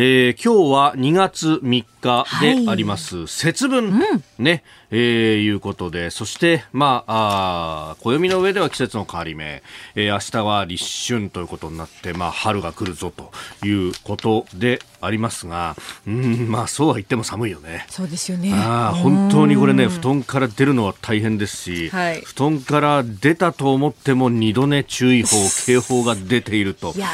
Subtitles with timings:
[0.00, 4.00] えー、今日は2月3日であります、はい、節分、うん、
[4.38, 4.62] ね、
[4.92, 9.60] えー、いうことで、そして、まあ、あ暦の上では季節の変わり目、
[9.96, 13.32] えー、明日は立春ということになって、まあ、春が来るぞと
[13.66, 15.74] いうことでありますが、
[16.06, 17.84] うん、まあ、そうは言っても寒いよね。
[17.88, 18.52] そうですよね。
[18.54, 25.28] あ本当にこれね、布団から出るのは大変ですし、はい、布団から出たと思っても二度寝注意報、
[25.66, 26.92] 警報が出ていると。
[26.94, 27.08] いや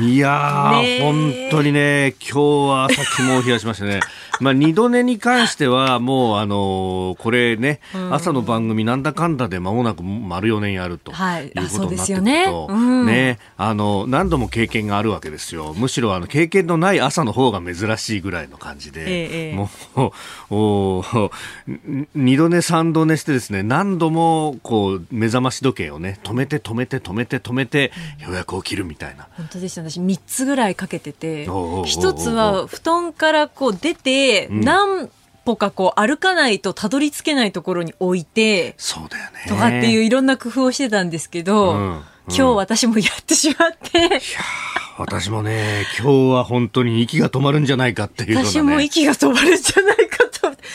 [0.00, 4.00] いやー、本当にね、今日はさっきも冷やしましたね。
[4.40, 12.44] まあ、二度寝に関しては、もう、あのこれね、朝の番組なんだかんだで間もなく丸4年やると、はい、いうことになってくると、ね。
[12.68, 15.74] うん、ね、あの、何度も経験があるわけですよ。
[15.76, 20.10] むしろ、あの、経験のない朝の方が珍しいぐらいの感じで、ええ、もう、
[20.50, 21.30] お
[22.14, 29.26] 二度寝三度寝してですね、何度も、こう、目覚まし時計をね、止めて止めて止めて止めて、ようやく起きるみたいな。
[29.36, 31.48] 本当ですよ、私3つぐらいかけてて、
[31.84, 35.08] 一つは布団からこう出て、何
[35.44, 39.44] 歩かこう歩かないとたどり着けないところに置いて、そうだよね。
[39.48, 43.98] とかっていういろんな工夫をしてたんですけど、うんうん、今日私もやってしまって。
[43.98, 44.18] いや
[44.98, 49.96] 私もね、今日は本当に息が止まるんじゃないかっていう、ね、私も息が止まるんじゃない。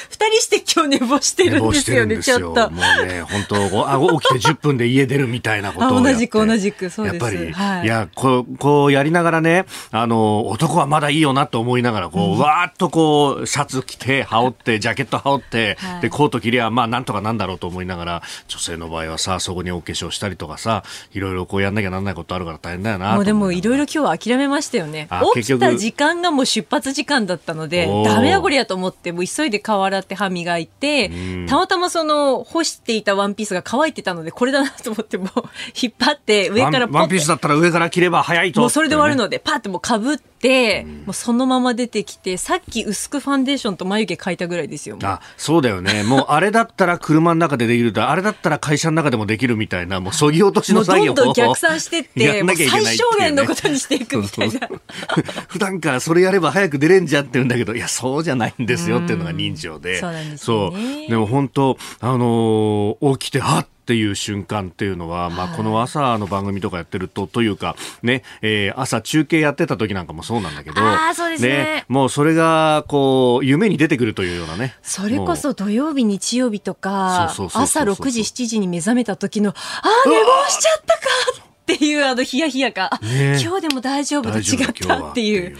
[0.09, 2.69] 二人して今日寝坊してるんですよね、ちょっと。
[2.71, 7.23] もうね、本当あ起きて10分で家出るみたいなことを 同じく同じく、そうです。
[7.23, 20.83] やっぱり、はい、いや、こう、こうやりながらね、あの、男はまだいいよなと思いながら、こう、うん、わーっとこう、シャツ着て、羽織って、ジャケット羽織って、はい、で、コート着りゃ、まあ、なんとかなんだろうと思いながら、女性の場合はさ、そこにお化粧したりとかさ、
[21.13, 23.15] いろいろこうやんなきゃなんないことあるから大変だよな。
[23.15, 25.07] もうでも、いろいろ今日は諦めましたよね。
[25.35, 31.11] 起きた時間がもう出発時間だったので、ダメやこりやと思って、もう急いで顔洗って歯磨いて、
[31.47, 35.29] たまたまその干していたワンピースが乾いてたので、これだなと思ってもう
[35.79, 44.97] 引っ張って上からワンピースだったら上から着れば早いと、もうそれで終わるので、パッてもうかぶって、もうそのまま出てきて、さっき薄くファンデーションと眉毛描いたぐらいですよ。
[45.03, 46.03] あ、そうだよね。
[46.03, 51.15] もうあれだったら車の中でできると、あれだったら会社の中でもできるみたいな、もうそぎ落としの作業を。
[51.15, 54.69] どんどん逆算してって、もう最小限のことにしていくみたいな。
[55.47, 59.99] 普段からそれやれば早く出れんじゃんって言うんだけど、いや、そうじゃないんですよっていうのが人情で。
[59.99, 61.07] そうなんですよ、ね。
[61.07, 74.77] でも本当、あのー、起きて、はっっていう瞬間っていうのは、まあ、この朝の番組とかやってると、というか、ね、えー、朝中継やってた時なんかもそうなんだけど、ね、ね、もうそれが、こう、夢に出てくるというようなね。
[74.81, 77.43] それこそ土曜日、日曜日とか、朝
[77.83, 85.55] 6時、7時に目覚めた時の、ああ、寝坊しちゃったかっていうあのヒヤヒヤが、ね、今日でも大丈夫と違ったっていう。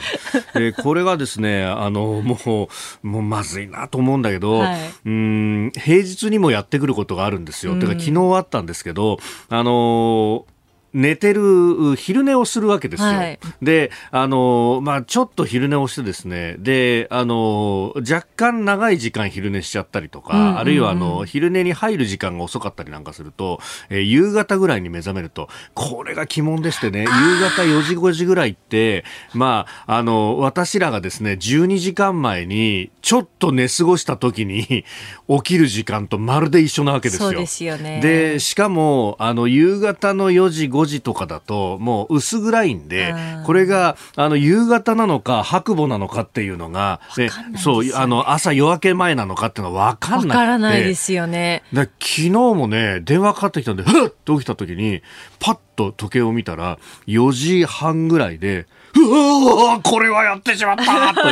[0.56, 2.69] えー、これがですね、あの、も
[3.03, 7.74] う、もうまずいなと思うんだけど、はい、うん平日にもやってくることがあるんですよ。
[7.74, 9.18] うん、てか昨日あったんですけど、
[9.50, 10.46] あの
[10.93, 13.09] 寝てる、昼寝をするわけですよ。
[13.09, 23.59] はい、で、あの、まあ、ちょっと昼寝をしてですね、で、あの、若干長い時間昼寝しちゃったりとか、うんうんうん、あるいはあの、昼寝に入る時間が遅かったりなんかすると、
[23.89, 34.85] えー、夕方ぐらいに目覚めると、これが鬼門でしてね、夕方4時5時ぐらいって、まあ、あの、私らがですね、12時間前に、ちょっと寝過ごした時に、
[35.27, 37.29] 起きる時間とまるで一緒なわけですよ。
[37.29, 37.99] そうですよね。
[38.01, 50.38] で、しかも、あの、夕方の4時5 5時とかだともう薄暗いんで、これがあの夕方なのか白母なのかっていうのが、ね、そうあの朝夜明け前なのかっていうのは分かんない。
[50.38, 51.63] からないですよね。
[51.73, 55.01] 昨日もね電話かかってきたんでふっと起きた時に
[55.39, 56.77] パッと時計を見たら
[57.07, 58.67] 4時半ぐらいで。
[58.95, 61.23] うわこれはやってしまったと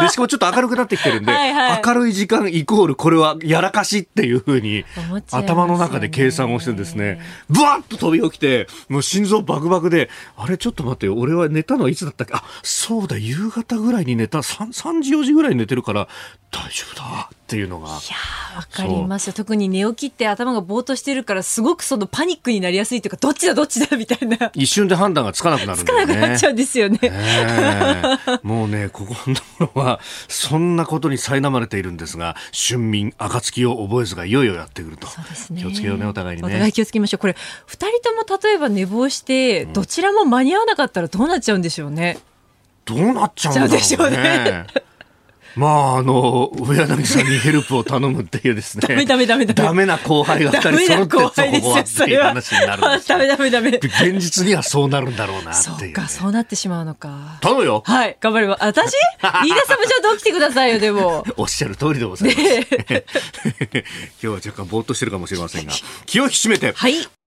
[0.00, 4.84] で、 しかもちょっと明るくなってきてるんで、はいはい、明るい時間イコールこれはやらかしっていうふうに、
[5.30, 7.20] 頭の中で計算をしてですね、
[7.50, 12.34] ブワッと飛び起きて、もう心臓バクバクで、あれちょっと待ってよ、俺は寝たのはいつだったっけ？
[12.34, 16.08] あ、そうだ、夕方ぐらいに寝た、3, 3時4時ぐらいに寝てるから、
[16.50, 17.88] 大丈夫だっていうのが。
[17.88, 17.96] いや
[18.58, 19.32] わかりますよ。
[19.32, 24.50] 特に寝起きって頭がぼーっとしてるから、すごくそのパニックになりやすいというか、どっちだどっちだみたいな。
[24.52, 26.06] 一瞬で判断がつかなくなるんだよね。
[26.06, 27.00] つかなくなっちゃうんですよね。
[28.42, 35.06] もうね、ここのところは、そんなことに苛まれているんですが、春眠、暁を覚えずがいよいよやってくると。
[35.06, 35.62] そうですね。
[35.62, 36.48] 気をつけようね、お互いにね。
[36.48, 37.18] お互い気をつけましょう。
[37.18, 42.18] これ、二人とも例えば寝坊して、どちらも間に合わなかったらどうなっちゃうんでしょうね。
[42.84, 44.66] どうなっちゃうんでしょうね。
[45.58, 48.86] まあ、あの、上柳さんにヘルプを頼むっていうですね。
[48.86, 49.68] ダメダメダメダメ。
[49.68, 53.08] ダメな後輩が二人揃ってそこはっていう話になるんです。
[53.10, 53.70] ダメダメダメ。
[53.70, 57.38] 現実にはそうなるんだろうなっていう、ね、そうか、そうなってしまうのか。
[57.40, 57.82] 頼むよ。
[57.84, 58.58] はい、頑張ります。
[58.62, 58.92] 私？
[59.18, 61.24] 飯田さんもちゃんと起きてくださいよ、でも。
[61.36, 62.40] おっしゃる通りでございます。
[62.40, 63.04] 今
[64.20, 65.72] 日は若干ぼーっとしてるかもしれませんが、
[66.06, 66.72] 気を引き締めて。
[66.72, 67.17] はい。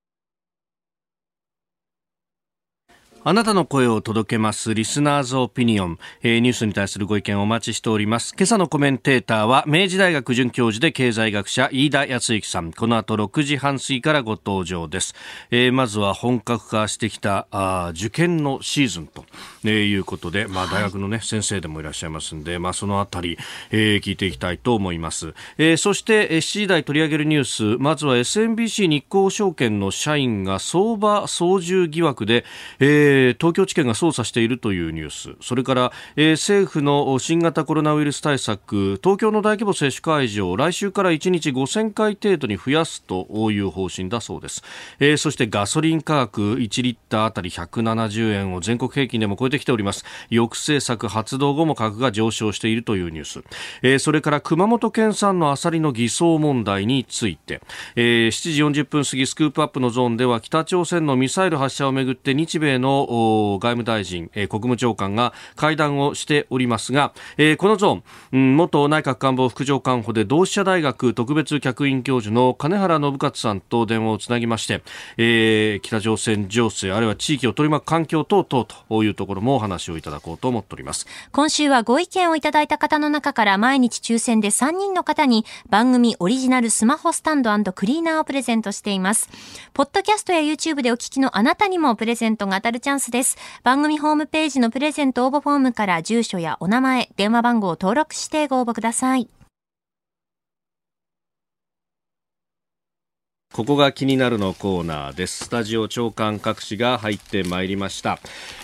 [3.24, 8.34] あなたの声を届けますリスナーズオピニオン、えー、ニュースに対するご意見をお待ちしております。
[8.36, 12.74] 今朝のコメンテーターは明治大学准教授で経済学者飯田康之さん。
[12.74, 15.14] この後6時半過ぎからご登場です、
[15.52, 19.26] えー、まずは本格化してきたあ受験のシーズンと、
[19.66, 23.38] えー、いうことで、まあ、大学のね、はい、先生でもいらっしゃいますんで、まあ、そのあたり、
[23.70, 27.78] えー、聞いていきたいと思います、えー、そして7時台取り上げるニュース。
[27.80, 32.46] まずは SMBC 日興証券の社員が相場操縦疑惑で、
[32.80, 35.36] えーえー、東京地検が捜査しているというニュース。
[35.42, 44.64] それから、えー、政府の新型コロナウイルス対策東京の大規模接種会場来週から1日5000回程度に増やすという方針だそうです、
[45.00, 50.06] えー、そしてガソリン価格1リッターあたり170円を全国平均でも超えてきております。
[50.30, 53.44] 抑制策発動後も価格が上昇しているというニュース、
[53.82, 57.62] えー、それから熊本県産のアサリの偽装問題について、
[57.96, 68.04] えー、7時40分過ぎスクープアップのゾーンでは北朝鮮のミサイル発射をめぐって日米の外務大臣、えー、国務長官が会談をしておりますが、えー、このゾーン、
[68.34, 74.84] うん、元内閣官房副長官補で同志社大学特別客員教授の金原信勝さんと電話をつなぎまして、
[75.18, 81.08] えー、北朝鮮情勢あるいは地域を取り巻く環境等々というところもお話をいただこうと思っております。
[81.32, 89.30] 今週はご意見をいただいた方の中から毎日抽選で3人の方に番組オリジナルスマホスタンドクリーナーをプレゼントしています。
[89.74, 93.38] ポッドキャストや YouTube でお聞きのあなたにもプレゼントが当たるチャンャンスです。
[93.64, 99.30] 番組ホームページのプレゼント応募フォームから住所やお名前、電話番号を登録してご応募ください。
[103.54, 105.44] ここが気になるのコーナーです。
[105.44, 108.18] スタジオ長官各紙が入ってまいりました。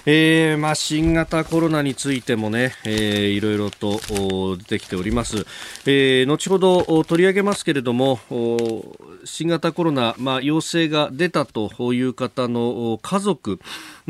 [0.05, 3.99] えー、まあ、新型コロナについてもね、えー、いろいろと
[4.55, 5.45] 出てきております。
[5.85, 8.21] えー、後ほど取り上げますけれども、
[9.25, 13.59] 新型コロナ、まあ、陽性が出たという方の家族、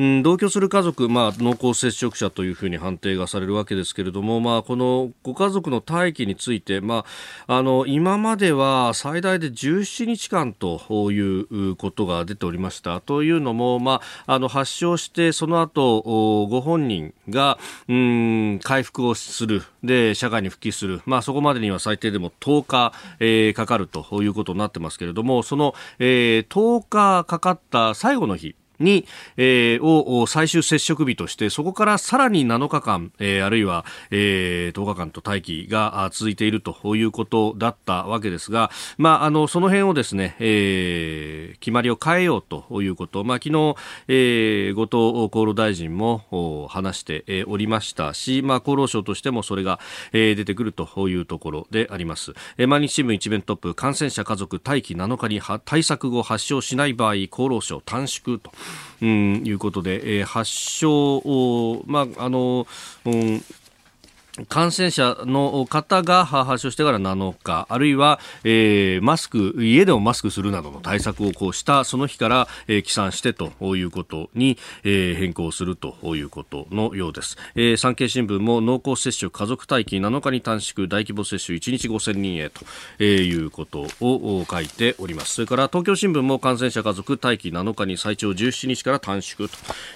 [0.03, 7.05] ん、同居する家族、まあ、濃厚接触者というふうに判定がされるわけですけれども、まあ、このご家族の待機について、ま
[7.47, 13.01] あ、あの今までは最大で17日間ということが出ておりました。
[13.01, 16.01] というのも、まあ、あの発症してその後
[16.47, 17.57] ご本人が
[17.87, 29.05] うん回復をするで社会に復帰する、まあ、そこまでには最低でも10日、えー、かかるということになってますけれどもその、えー、10日かかった最後の日に、
[29.37, 43.75] えー、を最終接触日として、そこからさらに7日間、えー、あるいは、えー、10日間と待機が続いているということだったわけですが、まあ、あの、その辺をですね、えー、決まりを変えようということ、まあ、昨日、
[44.07, 49.79] えー、後藤厚労大臣も話しておりましたし、まあ、厚労省としてもそれが、
[50.13, 52.33] えー、出てくるというところであります。
[52.57, 58.51] えー、毎日新聞一面トップ、感染者家族待機7日に対策後発症しない場合、厚労省短縮と。
[59.01, 62.67] うん、いうことで、えー、発症を、まあ、あの、
[63.05, 63.43] うん
[64.45, 77.37] 感染者の方が発症してから7日、あるいは、えー、マスク、家でもマスクするなどの対策をこうしたその日から、えー、起算してということに、えー、変更するということのようです。
[77.55, 82.61] えー、産経新聞も濃厚接触家族待機7日に短縮大規模接種1日5000人へと、
[82.99, 85.33] えー、いうことを書いております。
[85.33, 89.49] それから東京新聞も感染者家族待機7日に最長17日から短縮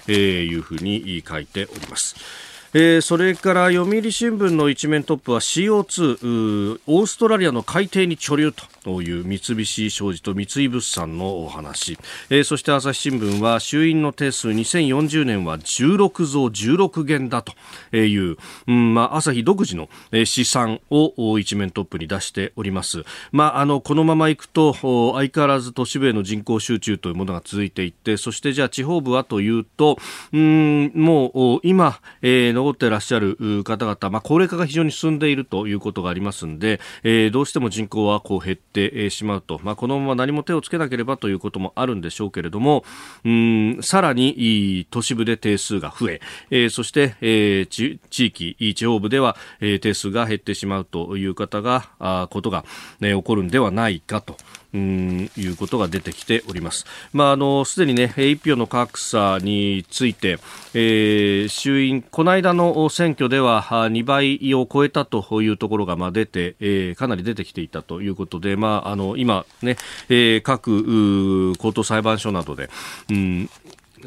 [0.06, 2.51] というふうに書いております。
[2.74, 8.50] えー、それから読売新聞の一面トップは CO2 オーストラリアの海底に貯留
[8.82, 11.98] という三菱商事と三井物産のお話、
[12.30, 17.52] えー、そして朝日新聞は衆院の定数2040年は16増16減だと
[17.94, 19.90] いう、うんまあ、朝日独自の
[20.24, 29.98] 試算を一面トップに出しております、まあ、あのこのままいくと相変わらず都市部への人口集中というものが続いていってそしてじゃあ地方部はというと
[30.32, 42.84] うんもう今、えー、残ってらっしゃる方々、まあ、高齢化が非常に進んでいるということがありますので、えー、どうしても人口はこう減ってしまうと、まあ、このまま何も手をつけなければということもあるんでしょうけれども、
[43.24, 52.64] うんさらに都市部で定数が増ええー、そして、えー、地域、地方部では、えー、定数が減ってしまうという方が、あことが、
[53.00, 54.36] ね、起こるんではないかと。
[54.74, 56.86] うんいうことが出てきております。
[57.12, 60.38] まあ、あの、すでにね、一票の格差について、
[60.74, 69.76] えー、衆院、この間の選挙では2倍を超えたというところがまあ出て、えー、かなり出てきていたということで、まあ、あの今ね、
[70.08, 72.70] えー、各高等裁判所などで、
[73.10, 73.50] うん、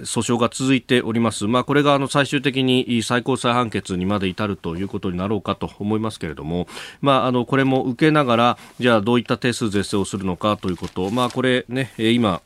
[0.02, 1.46] 訴訟が続いております。
[1.46, 6.68] まあ、これがあの最終的に最高裁判決にまで至るということになろうかと思いますけれども、
[7.02, 12.42] まあ、あのこれも受けながら、じゃあどういった定数是正をするのかということ、まあ、これね、今、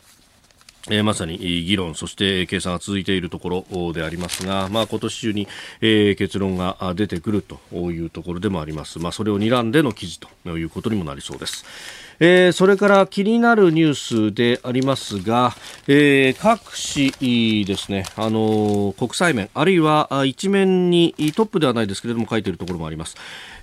[0.90, 5.48] えー、まさに議論、そして計算が続いているところでありますが、まあ、今年中に、
[5.82, 7.60] えー、結論が出てくると
[7.92, 9.00] いうところでもあります。
[9.00, 11.66] まあ、それを睨んでの記事ということにもなりそうです。
[12.22, 15.56] えー、それから気になるニュースでありますが、
[15.88, 23.16] えー、各紙ですね、あのー、国際面、あるいは一面にトップではないですけれども書いているところもあります。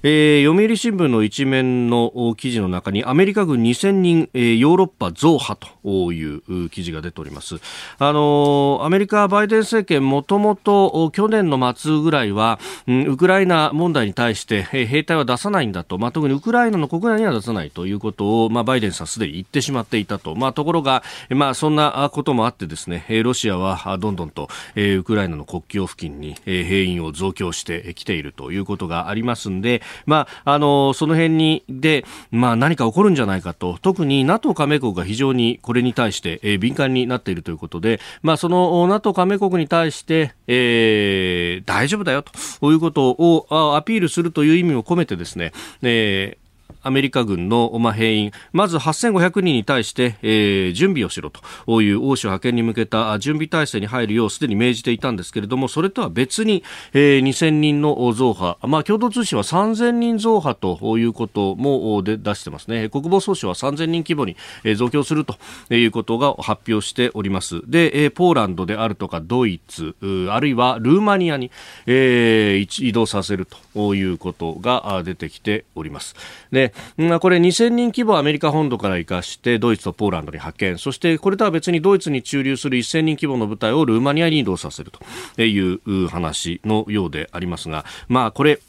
[0.02, 7.56] えー、読売新聞の一面の記事の中にアメリカ軍2000人、えー、ヨーロッパ増派という記事が出ております。
[7.98, 20.34] あのー、アメリカバイデン政権もともと去年の末ぐらいは、うん、ウクライナ問題に対して、えー、兵隊は出さないんだと、まあ、特にウクライナの国内には出さないということを、まあ、バイデンさんすでに言ってしまっていたと。
[20.34, 42.72] まあ、ところが、まあ、そんなこともあってですね、ロシアはどんどんと、えー、ウクライナの国境付近に、えー、兵員を増強してきているということがありますんで、まあ、あの、その辺に、で、まあ、何か起こるんじゃないかと、特に NATO 加盟国が非常にこれに対して、えー、敏感になっているということで、まあ、その NATO 加盟国に対して、えー、大丈夫だよと。
[42.72, 45.52] いうことをアピールするという意味を込めてですね、
[45.82, 46.45] えー
[46.86, 56.62] アメリカ軍の、まあ、兵員、まず8500人に対して、えー、準備をしろという欧州派遣に向けた準備体制に入るようすでに命じていたんですけれども、それとは別に、
[56.92, 62.88] えー、2000人の増派、まあ、共同通信は3000人増派ということも出してますね。
[62.88, 64.36] 国防総省は3000人規模に、
[64.76, 65.36] 増強すると
[65.74, 67.62] いうことが発表しております。
[67.66, 69.96] で、え、ポーランドであるとかドイツ、
[70.30, 71.50] あるいはルーマニアに、
[71.86, 76.14] えー、移動させるということが出てきております。
[76.52, 76.72] で、
[77.20, 80.78] これ2000人規模アメリカ本土から生かしてドイツとポーランドに派遣。
[80.78, 88.60] そしてこれとは別にドイツに駐留する1000人規模の部隊をルーマニアに移動させるという話のようでありますがまあこれ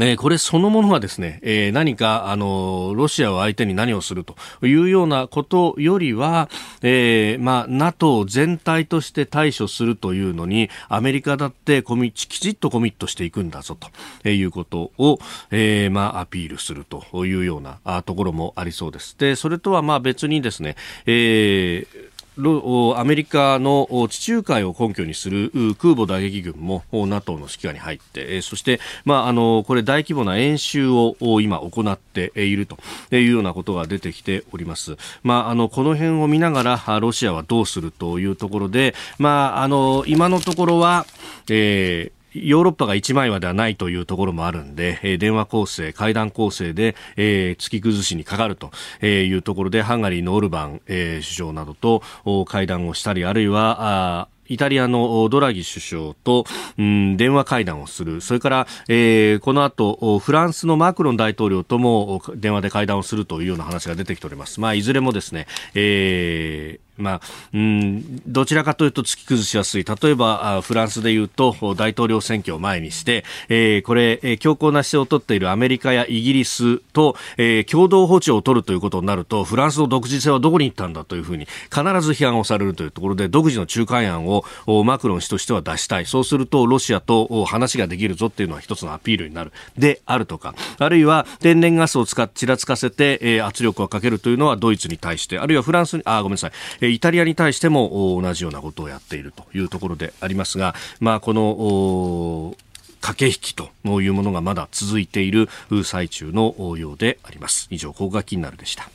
[0.00, 4.34] えー、これそのものはですね、えー、何か、あの、ロシアを相手に何をすると
[4.66, 6.48] いうようなことよりは、
[6.82, 13.76] えー、まあ、NATO 全体として対処するというのに、アメリカだってコミきちっとコミットしていくんだぞ
[14.22, 15.20] ということを、
[15.52, 19.16] えー、まあ、アピールするというようなところもありそうです。
[19.16, 20.74] で、それとはまあ別にですね、
[21.06, 32.78] えーアメリカの地中海を根拠にする空母打撃軍も NATO の指揮下に入ってそして、まあ、あのこれ大規模な演習を今行っていると
[33.14, 34.96] いうようなことが出てきております。
[35.22, 41.06] まあ、あのこの辺を見ながらロシアはどうするというところで、まあ、あの今のところは、
[41.48, 48.70] えーヨーロッパが一枚岩ではないというところもあるんで、電話構成、会談構成で、えー、突き崩しにかかると
[49.06, 52.02] いうところで、ハンガリーのオルバン、えー、首相などと
[52.44, 56.44] 会談をしたり、あるいは、イタリアのドラギ首相と、
[56.78, 58.20] うん、電話会談をする。
[58.20, 64.60] それから、えー、この後、フランスのマクロン大統領とも電話で会談をするというような話が出てきております。
[64.60, 67.20] まあ、いずれもですね、えー、まあ、
[67.52, 69.84] うん、どちらかというと突き崩しやすい。
[69.84, 84.44] 例えば、フランスで言うと、大統領選挙を前にして、えー、これ、えー、強硬な姿勢を取っているアメリカやイギリスと、えー、共同補助を取るということになると、フランスの独自性はどこに行ったんだというふうに、必ず批判をされるというところで、独自の仲介案を
[84.84, 86.06] マクロン氏としては出したい。
[86.06, 89.52] そうすると、ロシアと話ができるぞっていうのは一つのアピールになる。
[89.76, 96.52] であるとか、あるいは天然ガスを使っちらつかせて、えー、圧力をかけるというのはドイツに対して、あるいはフランスに、あ、ごめんなさい。
[96.90, 102.56] イタリアに対しても同じようなことをやっているというところでありますが、まあ、この
[103.00, 105.48] 駆け引きというものがまだ続いている
[105.84, 107.68] 最中のようであります。
[107.70, 108.88] 以上、ここが気になるでした。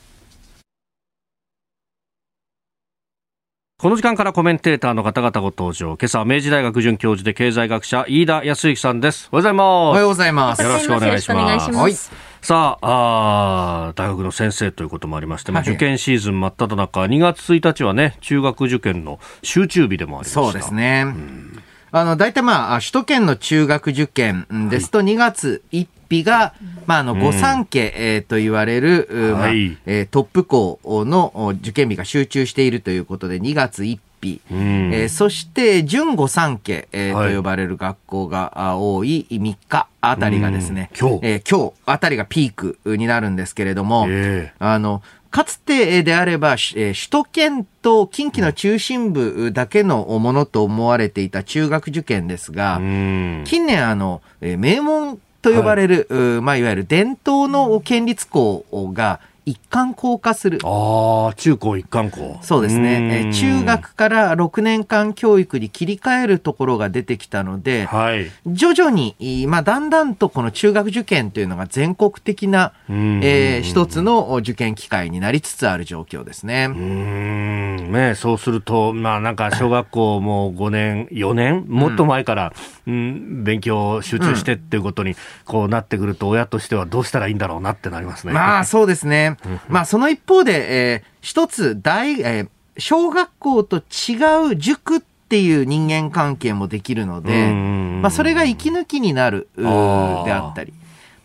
[3.77, 5.95] この時間からコメンテーターの方々ご登場。
[5.95, 9.29] 今朝は明治大学准教授で経済学者、飯田康之さんです。
[9.31, 9.79] おはようございます。
[9.85, 10.63] おはようございます。
[10.63, 12.28] よろしくお願いします。
[12.41, 20.41] はいさああ、大学の先生ということもありまして、まあ、受験シーズン真っ只中、2月1日はね、中学受験の集中日でもありました。
[20.41, 21.03] そうですね。
[21.05, 21.63] うん。
[21.91, 24.47] あの、大体まあ、首都圏の中学受験。
[24.69, 26.53] ですと2月1日が、
[26.85, 59.19] まあ、あの、御三家、えー、と言われる、まあえー、トップ校の受験日が集中しているということで、2月1ぴ、うん、えー、そして準御三家、えー、はい、と呼ばれる学校が多い3日あたりがですね、うん、今日、えー、今日あたりがピークになるんですけれども、えー、あの、かつてであれば、首都圏と近畿の中心部だけのものと思われていた中学受験ですが、近年あの、名門と呼ばれる、はい、まあ、いわゆる伝統の県立校が
[59.49, 60.59] 一貫校化する。
[60.63, 62.37] ああ、中高一貫校。
[62.43, 63.31] そうですね。
[63.33, 69.15] 中学から6年間教育に切り替えるところが出てきたので、はい、徐々に、
[69.47, 76.65] まあ、だんだんとこの中学受験というのが全国的な、えー、一つの受験機会になりつつある状況ですね。
[76.69, 77.91] うん。
[77.91, 81.65] ね、そうすると、まあ、なんか小学校も5年、 4年？
[81.67, 82.53] もっと前から、
[82.85, 85.15] うん、うん勉強集中してっていうことに、
[85.45, 88.33] こうなってくると、親としてはどうしたらいいんだろうなってなりますね。
[88.33, 89.37] まあ、そうですね。
[89.67, 100.73] まあ、その一方で、えー、一つ大、えー、小学校と違う塾っていう人間関係もできるので、まあ、それが息抜きになるであったり。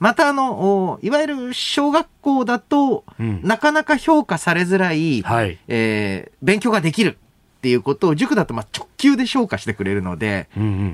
[0.01, 7.17] またあの、いわゆる小学校だと、なかなか評価されづらい、はい、えー、勉強ができる
[7.65, 10.49] っていうことを塾だとまあ直球で評価してくれるので、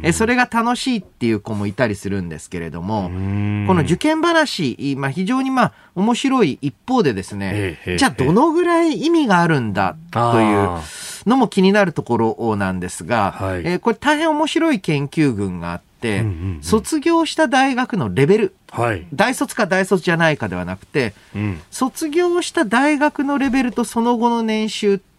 [0.05, 10.79] えそれが楽しいっていう子もいたりするんですけれども、この受験話、まあ、非常にまあ面白い一方でですね、じゃあどのぐらい意味があるんだという
[11.27, 16.25] のも気になるところなんですが、はい、えー、これ大変面白い研究群があって、
[16.63, 25.10] 卒業した大学のレベル、はい、大卒か大卒じゃないかではなくて、うん、卒業した大学のレベルとその後の年収って、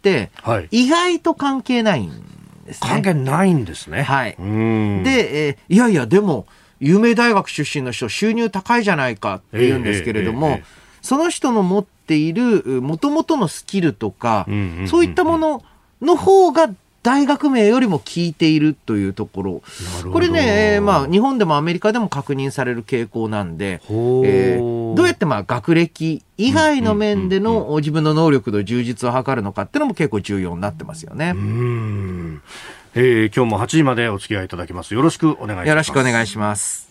[0.72, 2.10] 意外と関係ないん
[2.66, 2.90] ですね。
[2.90, 4.02] 関係ないんですね。
[4.02, 4.32] はい。
[4.32, 6.46] で、えー、いやいや、でも、
[6.80, 10.66] 有名大学出身の人、収入高いじゃないかって言うんですけれども、えーえーえー、
[11.02, 14.48] その人の持っている、もともとのスキルとか、
[14.88, 15.64] そういったもの
[16.02, 16.70] の方が
[17.04, 19.62] 大学名よりも効いているというところ。
[20.12, 31.34] これね、えー、まあ、日本でもアメリカでも確認される傾向なんで、えー、どうやってまあ、学歴以外の面での自分の能力の充実を図るのかっていうのも結構重要になってますよね。
[31.36, 32.42] うん
[32.94, 34.94] えー、今日も8時までお付き合いいただきます。
[34.94, 35.68] よろしくお願いします。
[35.70, 36.91] よろしくお願いします。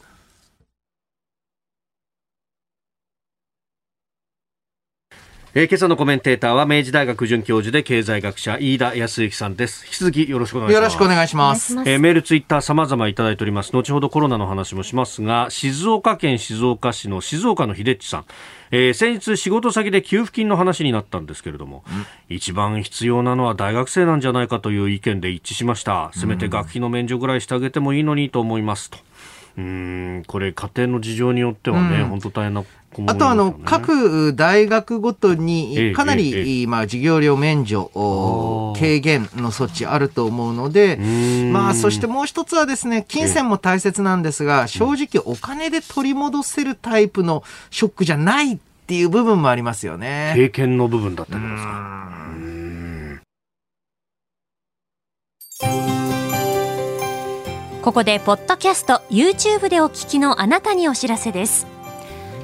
[5.53, 9.85] えー、今朝のコメンテーターは明治大学准教授で経済学者飯田康之さんです。
[9.85, 10.81] 引き続きよろしくお願いします。
[10.81, 11.75] よろしくお願いします。
[11.75, 13.73] えー、メール、ツイッター様々いただいております。
[13.73, 18.25] 後ほどコロナの話もしますが、静岡県静岡市の静岡の秀地さん。
[18.71, 21.83] えー、先日仕事先で給付金の話になったんですけれども、
[22.29, 26.13] 一番必要なのは大学生なんじゃないかという意見で一致しました。
[26.15, 28.99] せめて学費の免除ぐらいしてあげてもいいのにと思いますと。
[29.57, 32.65] うんこれ家庭の事情によってはね、うん、本当大変な
[33.07, 37.89] あとあの、各大学ごとに、かなり、まあ、授業料免除、
[38.77, 40.97] 軽減の措置あると思うので、
[41.53, 48.59] まあ、そしてもう一つはですね、金銭も大切なんですが、正直お金で取り戻せるタイプのショックじゃないっ
[48.89, 50.33] ていう部分もありますよね。
[50.35, 51.57] 経験の部分だったんで
[55.63, 56.00] すか？
[57.83, 61.67] ここで、ポッドキャスト、YouTube でお聞きのあなたにお知らせです。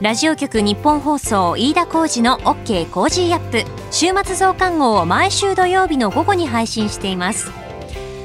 [0.00, 3.62] ラジオ局ニッポン放送飯田浩司の OK コージーアップ。
[3.90, 7.50] 週末増刊号を毎週土曜日の午後に配信しています。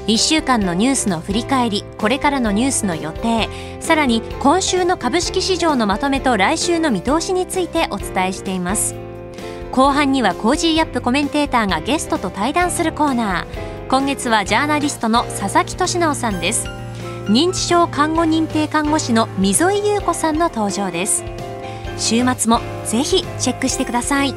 [0.06, 3.48] 1週間のニュースの振り返りこれからのニュースの予定。
[3.80, 8.94] さらに今週の株式市場のまとめと来週の見通しについてお伝えしています。
[9.70, 13.88] 後半にはコージーアップコメンテーターがゲストと対談するコーナー。
[13.88, 16.81] 今月はジャーナリストの佐々木俊尚さんです。
[17.28, 21.24] 認知症看護認定看護師の溝井優子さんの登場です。
[21.96, 24.34] 週末もぜひチェックしてください。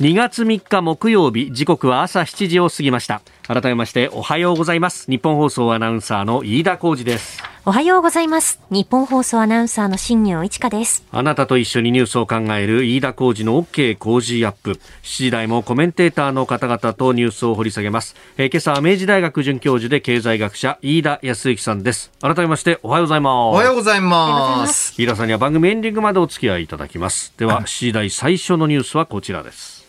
[0.00, 3.20] 2月3日木曜日時刻は朝7時を過ぎました。
[3.46, 5.10] 改めましておはようございます。
[5.10, 7.42] 日本放送アナウンサーの飯田浩二です。
[7.64, 8.60] おはようございます。
[8.70, 11.04] 日本放送アナウンサーの新業一華です。
[11.12, 14.72] あなたと一緒にニュースを考える飯田浩二の OK 工事アップ。
[14.72, 18.16] 7時台もコメンテーターの方々とニュースを掘り下げます。
[18.36, 22.10] えー、今朝は明治大学准教授で経済学者飯田康之さんです。
[22.20, 23.32] 改めましておはようございます。
[23.32, 25.00] おはようございます。
[25.00, 27.32] 飯田さんには番組エンディングまでお付き合いいただきます。
[27.36, 29.86] では、7時台最初のニュースはこちらです。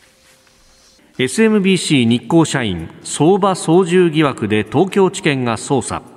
[1.18, 6.13] SMBC 日興社員相場操縦疑惑で東京地検が捜査。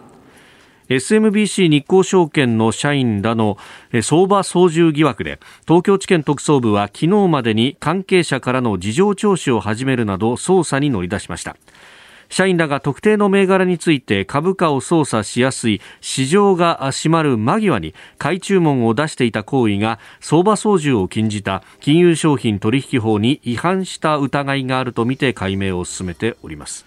[0.88, 3.58] SMBC 日興証券の社員らの
[4.02, 11.56] 相場操縦疑惑で東京地検特捜部は昨日までに関係者からの事情聴取を始めるなど捜査に乗り出しました
[12.28, 26.84] 社員らが特定の銘柄について株価を操作しやすい市場が閉まる間際に買い注文を出していた行為が相場操縦を禁じた金融商品取引法に違反した疑いがあるとみて解明を進めております。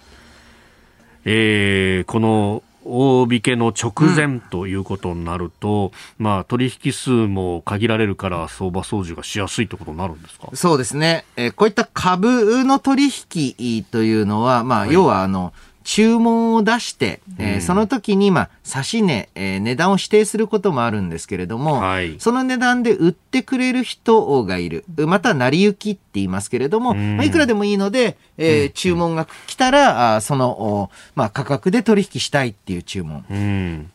[1.25, 10.50] えー、この大引けの直前ということになると、うん、まあ取引数も限られるから相場操縦がしやすいということになるんですか？
[10.54, 11.26] そうですね。
[11.36, 15.54] えー、こういった株の取引というのは、まあ、要はあの、
[15.89, 24.86] 注文を出して、えー、その時に、まあ、差し値、えー、値段を指定することもあるんですけれども、はい、その値段で売ってくれる人がいる。
[25.08, 33.25] また、成り行きって言いますけれども、まあ、いくらでもいいので、えー、注文が来たら、あその、まあ、価格で取引したいっていう注文。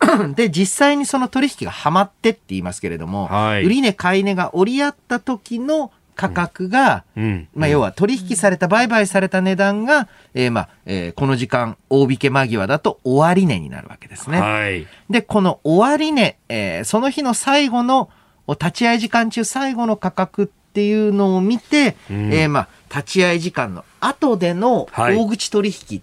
[0.34, 14.40] で、実際にその取引がはまってって言いますけれども、はい、売値買い値が折り合った時の価格が、うん、まあ、要は取引された、売買された値段が、えー、まあ、えー、この時間、大引け間際だと終値になるわけですね。
[14.40, 14.86] はい。
[15.10, 18.10] で、この終値、えー、その日の最後の、
[18.48, 26.02] 立ち会い時間中最後の価格っていうのを見て、うん、えー、まあ、立ち会い時間の後での大口取引っ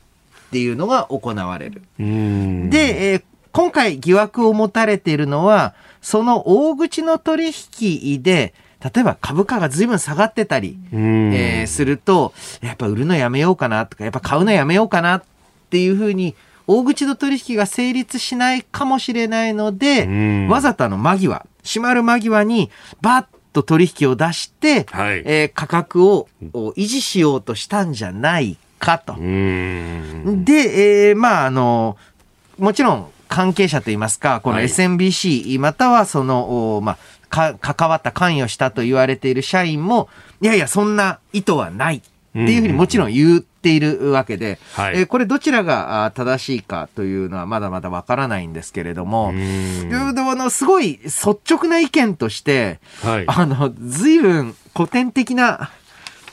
[0.52, 1.84] ていうのが行われる。
[2.00, 15.24] はい、で、えー、今回疑惑を持たれているのは、その大口の取引で、例えば株価が随分下がってたり、えー、すると、やっぱ売るのやめようかなとか、やっぱ買うのやめようかなっ
[15.70, 16.36] ていうふうに、
[16.67, 29.15] 大口の取引が成立しないかもしれないので、わざとの間際、閉まる間際に、バッと取引を出して、はい、えー、価格を維持しようとしたんじゃないかと。
[29.15, 31.98] で、えー、まあ、あの、
[32.58, 36.98] もちろん関係者といいますか、この SMBC、またはその、まあ、
[37.32, 40.10] か、関わった関与したと言われている社員も、
[40.41, 42.02] いやいや、そんな意図はないっ
[42.34, 55.72] ていうふうにもちろん言っているわけで、はい、えー、これどちらが正しいかというのはまだまだわからないんですけれども、あのすごい率直な意見として、はい、あの、随分古典的な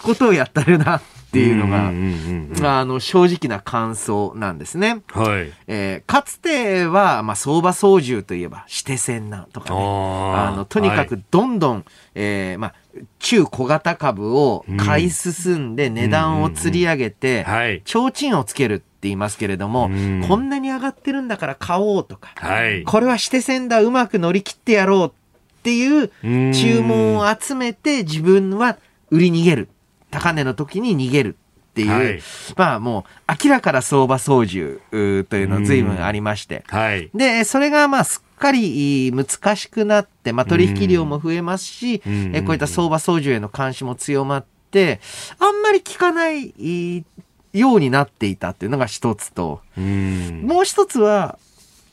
[0.03, 5.03] ことをやってるなっていうのが、あの、正直な感想なんですね。
[5.09, 5.53] はい。
[5.67, 9.79] えー、かつては、まあ、相場操縦といえば、指定線なとかね。
[9.79, 12.75] あの、とにかくどんどん、はい、えー、まあ、
[13.19, 17.45] 中小型株を買い進んで値段を釣り上げて、
[17.85, 19.91] 提灯をつけるって言いますけれども、
[20.27, 26.11] こんなに上がってるんだから買おうとか、はい、これは指定線だ、うまく乗り切ってやろうっていう
[26.53, 28.79] 注文を集めて自分は
[29.11, 29.69] 売り逃げる。
[30.11, 31.37] 高値の時に逃げる
[31.71, 32.21] っていう、はい、
[32.57, 34.81] まあもう明らかな相場操縦
[35.25, 45.01] というの随分ありまして、はい、で、それがまあすっかり難しくなって、まあ取引量も増えますし、えこういった相場操縦への監視も強まって、
[45.39, 47.05] あんまり効かない
[47.53, 51.39] ようになっていたっていうのが一つと、もう一つは、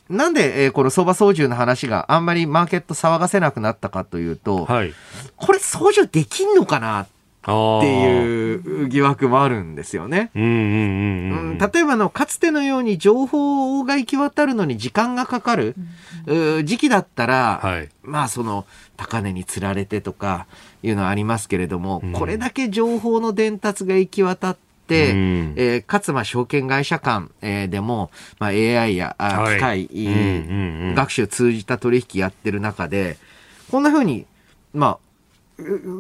[0.10, 4.94] なんで、えー、この相場操縦の話があんまりマーケット騒がせなくなったかというと、はい、
[5.36, 7.08] これ操縦できんのかなっ
[7.46, 10.32] ていう疑惑もあるんですよね。
[10.34, 15.76] 例えばの、かつてのように情報が行き渡るのに時間がかかる、
[16.64, 18.66] 時期だったら、はい、まあその、
[18.98, 20.48] 高値につられてとか
[20.84, 29.90] いうのはありますけれども、うん、これだけ情報の伝達が行き渡って、うん、えー、かつまあ証券会社間、えー、でも、まあ、AI やあ機械、
[30.96, 33.18] 学習を通じた取引やってる中で、
[33.72, 34.26] こんなふうに、
[34.74, 34.98] まあ、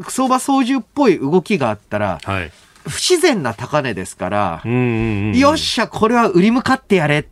[0.09, 2.51] 相場操縦っぽい動きがあったら、はい、
[2.87, 7.25] 不自然な高値ですから、よっしゃ、これは売り向かってやれっ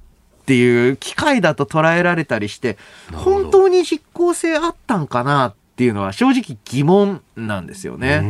[0.46, 2.78] ていう機会だと捉えられたりして、
[3.14, 8.22] 本当に実効性あったんかなっていうのは正直疑問なんですよね、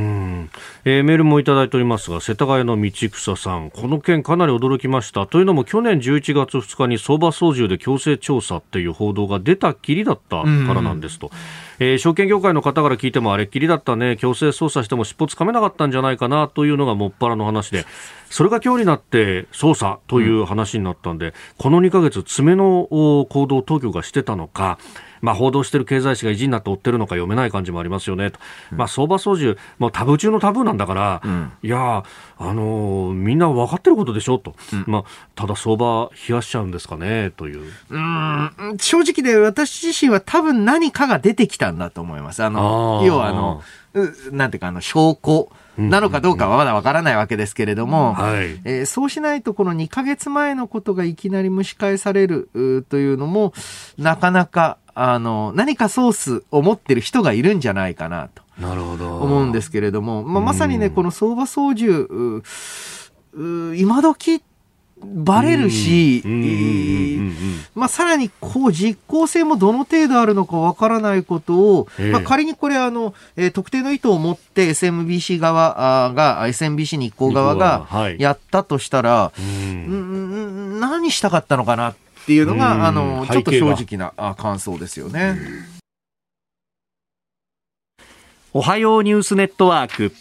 [0.86, 5.28] えー、メールもいただいておりますが世田谷の道草さんこの件かなり驚きました。
[5.28, 11.32] というのも去年11月2日に相場操縦で強制調査っていう報道が出たきりだったからなんですと、
[11.80, 14.16] えー、証券業界の方から聞いてもあれっきりだったね。
[14.16, 17.86] 強制捜査しても尻尾つかめなかったんじゃないかなというのがもっぱらの話で
[18.30, 24.80] それが今日になって捜査という話になったんで、うん、この2か月爪の行動当局がしてたのか
[25.24, 28.30] まあ、報道している経済誌が意地になって追ってるのか読めない感じもありますよね。
[28.30, 28.40] と、
[28.74, 32.04] うん、まあ、相場操縦、もうタブー中のタブーなんだから、うん、いや、
[32.38, 35.04] あのー、みんな分かってることでしょと、うん、まあ、
[35.36, 37.72] ただ相場冷やしちゃうんですかねという。
[37.90, 42.44] うん正直で私自身は多分何かが出てきたんだと思います。
[42.44, 43.64] あの要はあの
[44.32, 52.50] なんていうかあの証拠なのかどうかはまだわからないわけですけれども、はいえー、そうしないとこの2ヶ月前のことがいきなり蒸し返される
[52.90, 53.54] というのも
[53.98, 58.44] なかなかあの、何かソースを持ってる人がいるんじゃないかなと。
[58.60, 59.18] なるほど。
[59.22, 62.08] 思うんですけれども、まあ、まさにね、この相場操縦、
[63.76, 64.44] 今時
[65.06, 66.24] バレるし、
[67.76, 77.88] まあ、さらにこう実効性もどの程度あるのかわからないことを、まあ、仮にこれあの、えー、特定の意図を持って SMBC 側が SMBC 日光側が
[78.18, 79.40] やったとしたら、はい、
[80.80, 85.38] 何したかったのかなっていうのが、あのちょっと正直な感想ですよね。
[88.54, 90.14] おはようニュースネットワーク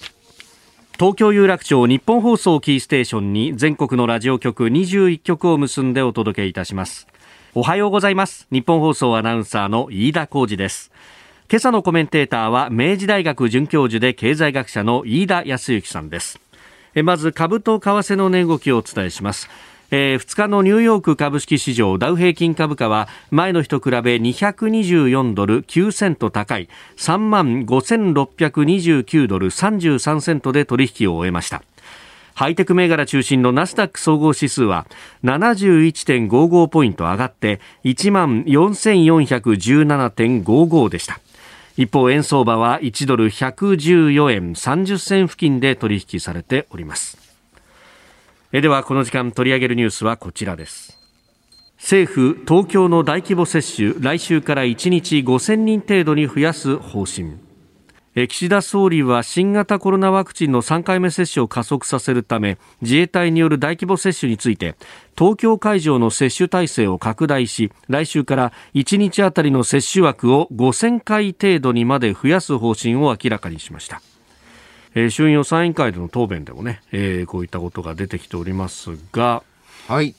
[1.03, 7.09] 東京有楽町日本放送キーステーションに全国のラジオ局21局を結んでお届けいたします。
[7.55, 8.47] おはようございます。
[8.53, 10.93] 日本放送アナウンサーの飯田浩二です。
[11.51, 16.39] 今朝のコメンテーターは明治大学准教授で経済学者の飯田康之さんです。
[17.03, 19.51] まず株と為替の値動きをお伝えします。
[19.95, 31.63] えー、2日のニューヨーク株式市場ダウ平均株価は前の日と比べ224ドル9セント高い3万5629ドル33セントで取引を終えました。
[32.35, 34.87] ハイテク銘柄中心のナスダック総合指数は
[35.25, 41.21] 71.55ポイント上がって1万4417.55でした。
[41.77, 47.22] 一方円相場は1ドル114円30銭付近で取引されております。
[48.55, 50.99] えではこの時間取り上げるニュースはこちらです。
[51.79, 57.39] 政府東京の大規模接種来週から1日5000人程度に増やす方針。
[58.15, 64.77] 岸田総理は新型コロナワクチンの3回目接種を加速させるため自衛隊による大規模接種について
[65.17, 74.03] 東京会場の接種体制を拡大し来週から1日あたりの接種枠を5000回程度にまで増やす方針を明らかにしました。
[74.95, 79.43] えー、衆院予算委員会での答弁でもね、えー、こういったことが出てきておりますが、
[79.89, 80.15] はい。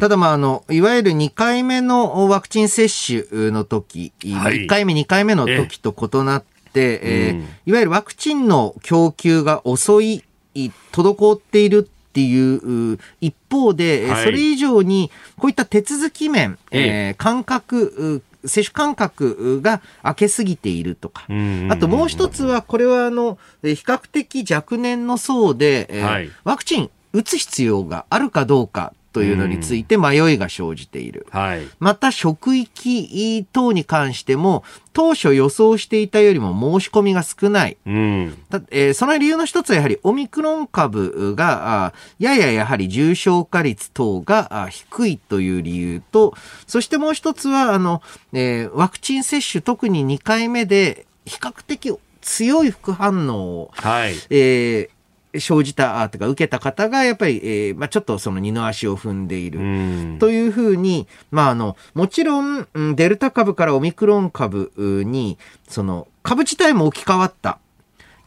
[0.00, 21.26] ただ、まあ、あの、いわゆる2回目のワクチン接種の時、はい、1回目、2回目の時と異なって、えー、いわゆるワクチンの供給が遅い、滞っているっていう一方で、はい、それ以上にこういった手続き面、えー、感覚接種間隔が空けすぎているとか、
[21.70, 31.26] あともう一つは、これはあの、比較的若年の層で、えーはい、ワクチン打つ必要があるかどうかというのについて迷いが生じている。
[31.30, 37.76] はい、また職域等に関しても当初予想していたよりも申し込みが少ない。
[37.84, 38.38] うん、
[38.70, 46.34] えー、その理由の一つはやはりオミクロン株がやややはり重症化率等が低いという理由と、
[46.68, 48.02] そしてもう一つはあの、
[48.32, 54.97] えー、ワクチン接種特に2回目で比較的強い副反応を、はいえー、
[55.38, 60.18] 生じた、とか受けた方が、やっぱり、えー、まあ、ちょっとその二の足を踏んでいる。
[60.18, 65.38] というふうに、まあ、あの、もちろん、デルタ株からオミクロン株に、
[65.68, 67.58] その、株自体も置き換わった。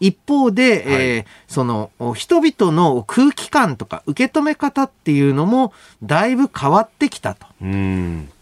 [0.01, 7.45] 一方で、はい、えー、その人々の空気感とか受け止め方っていうのもだいぶ変わってきたと。
[7.61, 8.29] うん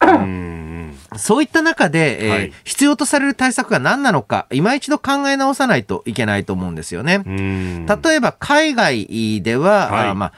[1.16, 7.22] そういった中で、えーはい、必要とされる対策が何なのか、今一度考え直さないといけないと思うんですよね。
[7.26, 10.32] 例えば海外では、はい、あまあ、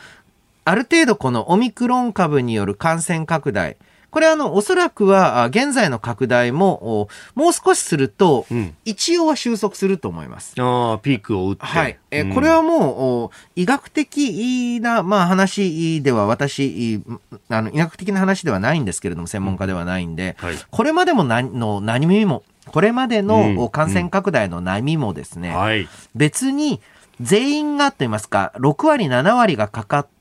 [0.64, 3.76] ある程度このオミクロン株による感染拡大、
[4.12, 8.44] これあの、おそらくは、現在の拡大も、もう少しすると、
[8.85, 10.55] 一応は収束すると思います。
[10.61, 11.64] ああ、ピークを打って。
[11.64, 11.98] はい。
[12.11, 17.03] え、うん、これはもう、医学的な、まあ話では私、
[17.48, 26.83] あの、医学的な話ではないんですけれども、専門家ではないんで、はい、これまでも何の、何耳も、これまでの感染拡大の波もですね、うんはい、別に
[27.20, 30.12] 全員がと言いますか、6割、7割がかかって、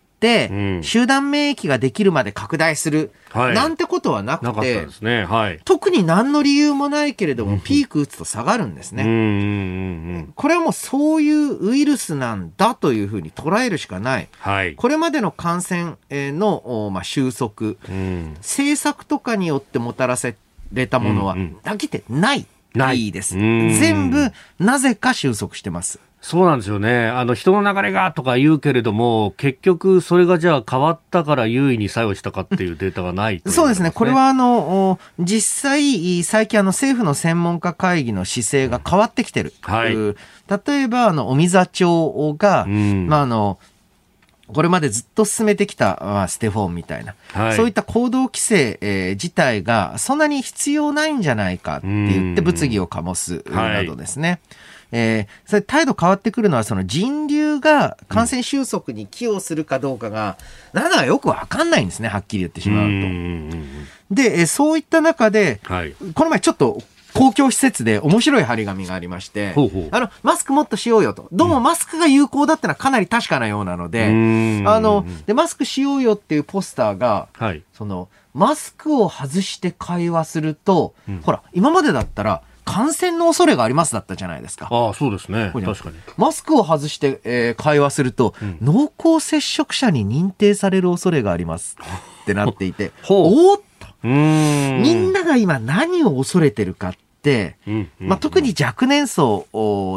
[0.84, 5.25] 集団免疫ができるまで拡大する、はい、なんてことはなくて、ね。
[5.25, 10.27] はい、特に何の理由もないけれども、ピーク打つと下がるんですね。
[10.36, 14.27] これはもうそういうウイルスなんだというふうに捉えるしかない。
[14.38, 17.75] はい、これまでの感染の、まあ、収束、
[18.38, 20.36] 政策とかによってもたらせ
[20.71, 22.45] れたものは、だけでない。
[22.73, 23.12] ない。
[23.12, 23.34] です。
[23.34, 25.99] 全部、なぜか収束してます。
[26.21, 27.07] そうなんですよね。
[27.07, 33.89] あの、人の流れがとか言うけれども、結局、それがじゃあ変わったから優位に作用したかっていうデータがない、ね、そうですね。
[33.89, 39.51] これは、あの、実際、最近、あの、政府の専門家会議の姿勢が変わってきてる。
[39.62, 39.95] はい。
[39.95, 43.57] 例えば、あの、尾身座長が、うん、まあ、あの、
[44.53, 54.29] これまでずっと進めてきた、まあ、ステフォンみたいな、はい、そういった行動規制、えー、自体がそんなに必要ないんじゃないかって言って物議を醸すなどですね。
[54.29, 54.39] はい
[54.91, 60.38] えー、それ態度変わってくるのは、その人流が感染収束に寄与するかどうかが、
[60.73, 62.88] なんだかよくわかんないんですね、はっきり言ってしまう
[64.10, 64.15] と。
[64.15, 66.82] で、そういった中で、はい、この前ちょっと
[67.13, 69.89] 公共施設で面白い張り紙がありまして、ほうほう。
[69.91, 71.27] あの、マスクもっとしようよと。
[71.32, 84.67] どうもマスクが有効だってのはかなり確かなようなので、うん、あの、で、マスクしようよっていうポスターが、はい、その、マスクを外して会話すると、うん、ほら、今までだったら、感染の恐れがありますだったじゃないですか。
[84.71, 85.52] ああ、そうですね。
[85.54, 85.95] 確かに。
[86.17, 91.78] マスクを外して、えー、会話すると、うん、濃厚接触者に認定される恐れがあります
[92.24, 93.88] ってなっていて、 おっと。
[94.04, 97.56] みんなが今何を恐れてるかって、
[98.00, 99.45] まあ、特に若年層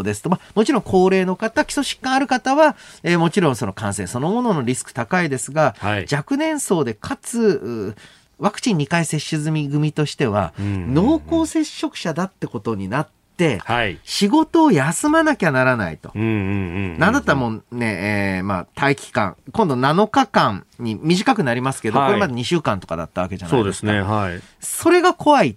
[0.05, 7.95] ですと、まあ、もちろん高齢の方、基礎疾患ある方は、えー、もちろんその感染そのもののリスク高いですが、はい、若年層でかつ、
[8.39, 16.11] ワクチン2回接種済み組としては、濃厚接触者だってことになって、はい、仕事を休まなきゃならないと。
[16.15, 23.87] なんだったらもうね、えー、まあ、待機間、今度7日間に短くなりますけど、はい、これまで2週間とかだったわけじゃないですか。
[23.87, 24.41] そうですね、はい。
[24.61, 25.57] それが怖い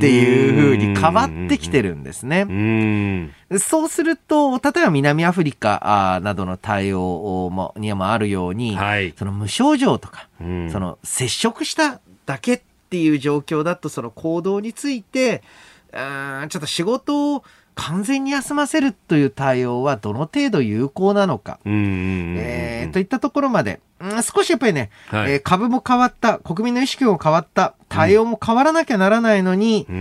[0.00, 2.46] っていうふうに変わってきてるんですね。
[3.58, 10.44] そうすると、例えば南アフリカなどの対応もにもあるように、はい、その無症状とか、そ
[10.80, 15.42] の接触しただけっていう状況だと、その行動について、
[15.92, 29.96] ちょっと仕事を完全に休ませるという対応はどの程度有効なのか、えー、といったところまで、うん、少しやっぱりね、はい、えー、株も変わった、国民の意識も変わった、対応も変わらなきゃならないのに、うん、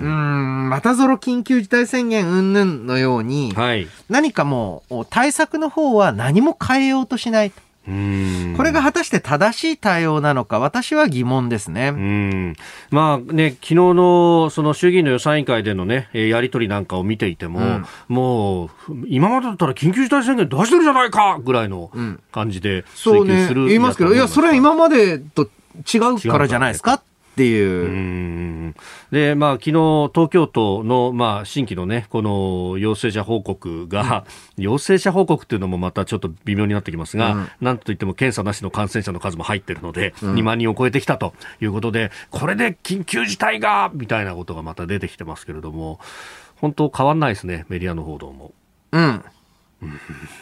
[0.00, 7.52] うんまたぞろ緊急事態宣言云々のように、はい、何かもう対策の方は何も変えようとしない。
[8.56, 11.88] これが果たして正しい対応なのか、私は疑問ですね。
[11.88, 12.56] うん。
[12.90, 18.70] まあね、昨日のその衆議院の予算委員会でのね、やり取りなんかを見ていても、うん、もう、
[19.06, 21.90] 今までだったら緊急事態宣言出してるじゃないかぐらいの
[22.30, 25.48] 感じで追及する、うん、そうね、言いますけど、いや、それは今までと
[25.92, 27.02] 違うからじゃないですか
[27.38, 28.74] っていう。
[29.12, 29.72] で、まあ、昨日、
[30.12, 34.24] 東京都の、まあ、新規のね、この陽性者報告が、
[34.56, 46.00] うん、陽性者報告っていうのもまたちょっと微妙になってきますが、うん、なんといっても検査なしの感染者の数も入ってるので、うん、2万人を超えてきたということで、これで緊急事態が、みたいなことがまた出てきてますけれども、
[46.56, 48.52] 本当変わんないですね、メディアの報道も。
[48.90, 49.24] うん。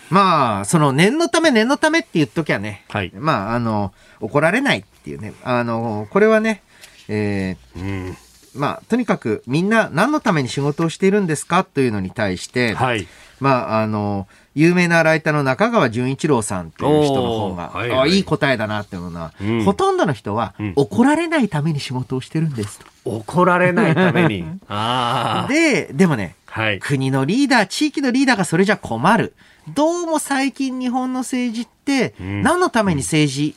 [0.08, 6.62] まあ、その念のため念のためって言っときゃね、はい、まあ、あの、怒られないっていうね、あの、これはね、
[7.08, 8.16] えー、うん。
[8.54, 13.06] まあ、とにかくみんな何のために仕事をしているんですかというのに対して、はい、
[13.38, 18.18] まあ、あの、有名なライターの中川淳一郎さんという人の方が、はいはい、い。
[18.20, 22.86] い答えだなっていうのは、うん、ほとんどの人は、うん、怒られないために仕事をしてるんですと。
[23.04, 24.44] 怒られないために。
[25.48, 29.34] で、でもね、はい、国のリーダー、地域のリーダーがそれじゃ困る。
[29.74, 33.54] どうも最近日本の政治って、何のために政治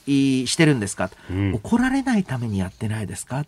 [0.47, 3.39] してるんですか、うん、怒られないためにやってないですか？
[3.39, 3.45] っ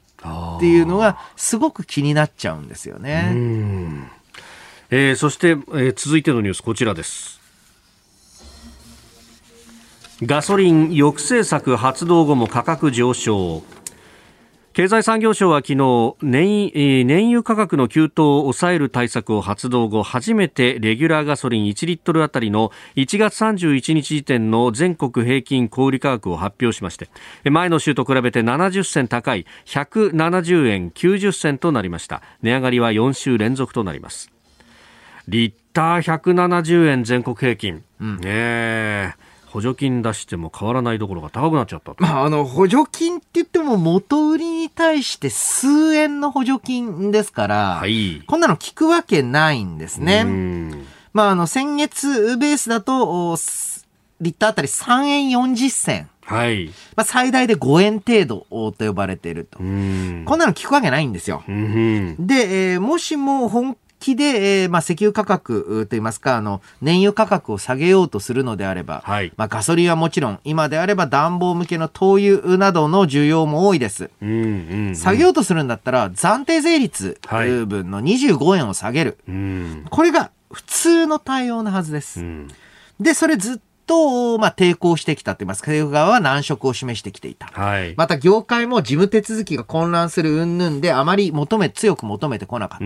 [0.62, 4.08] ていうのがすごく気になっちゃうんですよね。
[4.90, 7.42] えー、そして、えー、続いてのニュースこちらです。
[10.22, 13.64] ガソリン抑制策発動後も価格上昇
[14.82, 16.72] 経済産業省は昨日燃
[17.06, 27.10] 燃油価格の急騰を抑える対策を発動後初めてレギュラーガソリン1リットルあたりの1月31日時点の全国平均小売価格を発表しまして
[27.48, 32.24] 前の週と比べて70銭高い170円90銭となりました。
[32.42, 34.32] 値上がりは4週連続となります。
[35.28, 39.14] リッター170円全国平均、うん、ねえ
[39.52, 50.24] 補助金出しても変わらないどころが高くなっちゃったまあ、あの、補助金って言っても元売りに対して数円の補助金ですから、はい、こんなの聞くわけないんですね。
[51.12, 53.38] まあ、あの、先月ベースだと、
[54.22, 56.10] リッターあたり3円40銭。
[56.24, 56.68] はい。
[56.96, 59.58] まあ、最大で5円程度と呼ばれていると。
[59.58, 61.44] こんなの聞くわけないんですよ。
[61.46, 74.10] で、えー、もしも本気で、えー、まあ、石油価格といいますか、あの、燃油価格を下げようとするのであれば、はい、まあ、ガソリンはもちろん、今であれば暖房向けの灯油などの需要も多いです。
[74.22, 79.18] うんうんうん、下げようとするんだったら、暫定税率分の25円を下げる。
[79.28, 79.34] は
[79.86, 82.20] い、これが普通の対応なはずです。
[82.20, 82.48] うん、
[83.00, 83.60] で、それずっ
[83.92, 87.48] と、まあ、抵抗してきたといいますか、政府側は難色を示してきていた。
[87.48, 92.86] はい、また、業界も事務手続きが混乱する云々で、あまり求め、強く求めてこなかった。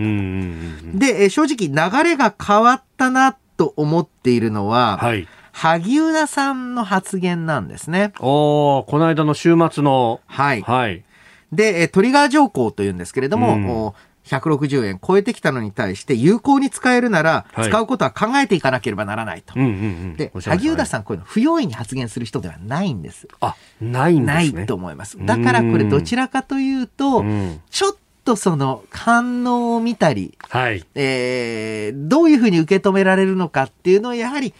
[0.97, 8.11] で、正直、流れが変わったなと思っているのは、はい、萩生田さんの発言なんですね。
[8.19, 10.21] おこの間の週末の。
[10.25, 10.61] はい。
[10.61, 11.03] はい。
[11.51, 13.93] で、トリガー条項というんですけれども、
[14.25, 19.53] 160円超えてきたのに対して有効に使えるなら、使うことは考えていかなければならないと。
[19.53, 23.27] で、萩生田さん、こういうの不用意に発言する人ではないんです。
[23.39, 24.51] あ、ないんですね。
[24.53, 25.17] ないと思います。
[25.23, 34.53] だからこれどちらかというと、うん、ちょっとその反応を見たり、はい、えー、どういうふうに受け止められるのかっていうのをやはり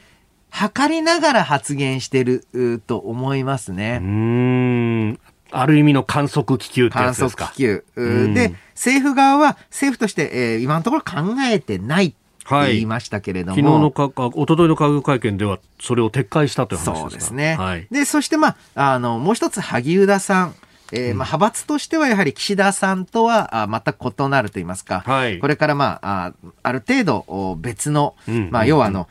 [0.52, 2.46] 測りながら発言してる
[2.86, 4.00] と思いますね。
[4.02, 5.20] うん
[5.58, 7.46] ある意味の観測気球ってやつですか？
[7.46, 8.34] 観測気球。
[8.34, 12.16] で、政府側は政府として、えー、今のところ考えてないって
[12.50, 17.56] 言いましたけれども、はい、昨日のか、おとといの閣議会見では、それを撤回したという話ですそうですね。
[17.56, 20.56] はい、で、そして、まあ、あの、もう一つ、萩生田さん。
[20.92, 28.16] えーまあ、派閥としてはやはり岸田さんとはあ全く異なると言いますか、はい、これから、まあ、あある程度別の、
[28.52, 29.10] まあ、要はあの、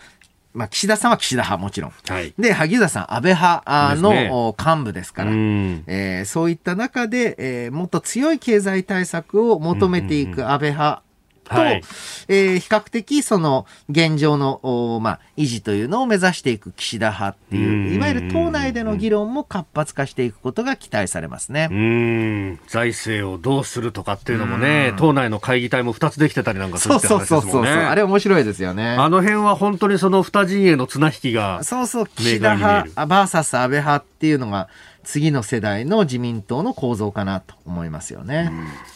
[0.55, 1.91] まあ、岸田さんは岸田派もちろん。
[1.91, 11.04] はい、で、萩生田さん、安倍派の、ね、幹部ですから、うえー、そういった中で、えー、もっと強い経済対策を求めていく安倍派
[11.45, 11.83] と、はい、
[12.29, 21.69] えー、比較的その現状の、まあ、維持というのを目指していく岸田派っていう、いわゆる党内での議論も活発化していくことが期待されますね。
[21.71, 27.49] うん財政をどうするとかっていうのもね、党内の会議体も2つできてたりなんかするって話ですもんね。
[27.49, 27.85] そうそうそうそう。
[27.85, 28.97] あれ面白いですよね。
[28.99, 31.63] あの辺は本当にその二陣営の綱引きが。
[31.63, 34.69] そうそう、岸田派、バーサス安倍派っていうのが、
[35.05, 38.51] 次の世代の自民党の構造かなと思いますよね。
[38.51, 38.94] うん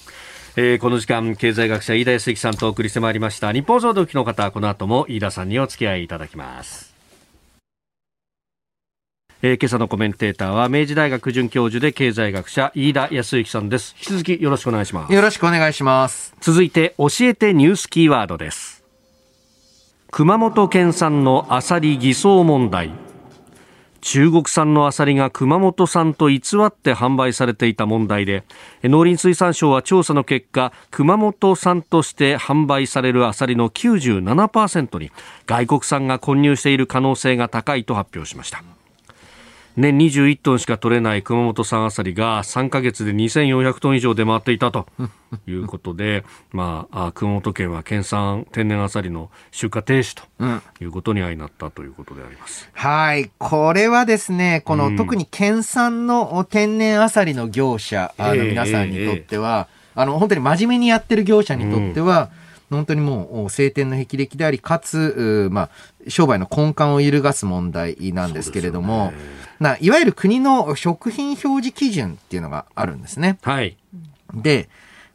[0.61, 3.53] えー、この時間経済学者飯田康之さんとお送りしてまいりました。
[3.53, 6.93] 日本総動機の方この後も飯田さんにお付き合いいただきます。
[9.41, 13.95] えー、今朝のコメンテーターは明治大学准教授で経済学者飯田康之さんです。
[13.99, 15.15] 引き続きよろしくお願いします。
[15.15, 16.35] よろしくお願いします。
[16.41, 18.83] 続いて教えてニュースキーワードです。
[20.11, 22.91] 熊本県産のアサリ偽装問題
[24.01, 28.45] 中国産のアサリが熊本産と偽って販売されていた問題で
[28.85, 35.11] 農林水産省は調査の結果熊本産として販売されるアサリの97%に
[35.47, 38.78] 外国産が混入している可能性が高いと発表しました。
[39.79, 44.87] 年21トンしか取れない熊本産アサリが3か月で2400トン以上出回っていたと
[45.47, 50.25] いうことで、まあ、熊本県は県産天然アサリの出荷停止と
[50.83, 52.69] いうことに相なったということであります。
[52.75, 53.31] うん、はい。
[53.39, 62.31] これはですね、この、うん、特に県産の天然アサリの業者、あの皆さんにとっては、えーえー、あの、本当に真面目にやってる業者にとっては、
[62.71, 62.79] うん。
[62.79, 65.71] 本当にもう晴天の霹靂であり、かつ、まあ、
[66.09, 69.13] 商売の根幹を揺るがす問題なんですけれども、
[69.61, 73.39] ないわゆる国の食品表示基準っていうのがあるんですね。
[73.43, 73.77] はい。
[74.35, 74.69] で、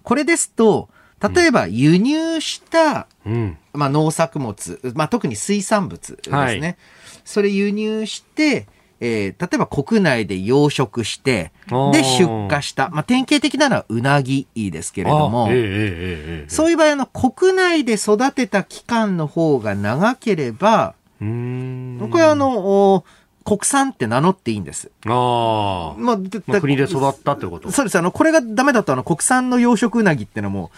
[0.04, 0.90] これですと、
[1.34, 6.38] 例えば輸入した、うん、まあ、農作物、まあ、特に水産物ですね。
[6.38, 6.78] はい、
[7.24, 8.68] それ輸入して、
[9.00, 11.52] えー、例えば国内で養殖して、
[11.94, 12.90] で、出荷した。
[12.90, 23.06] まあ、典型的なのはうなぎですけれども、えー、そういう場合、あの、国内で育てた期間の方が長ければ、これはあの、
[23.46, 24.90] 国産って名乗っていいんです。
[25.06, 26.18] あ、まあ、
[26.48, 27.72] まあ、国で育ったってこと？
[27.72, 27.98] そうです。
[27.98, 30.72] あの、これがダメだと、あの、国産の養殖うなぎってのも、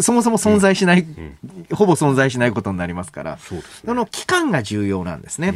[0.00, 5.52] そもそも存在しない、うんうん、ほぼ存在しないことになりますから、そうです、ね、その期間が重要なんですね。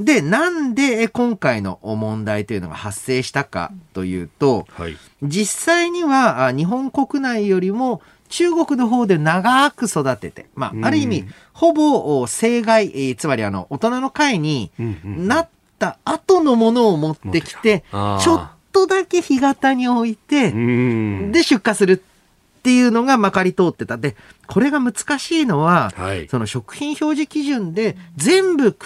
[0.00, 14.72] で、なんで今回の問題というのが発生したかというと、はい、実際には日本国内よりも中国の方で長く育てて、まあ、ある意味、ほぼ生涯、つまりあの、大人の会に
[15.04, 23.96] なっった後のものを持ってきて、ちょっとだけ干潟に置いて、で出荷するっていうのがまかり通ってた。
[23.96, 24.16] で、
[24.46, 28.76] これが難しいのは、はい、その食品表示基準で全部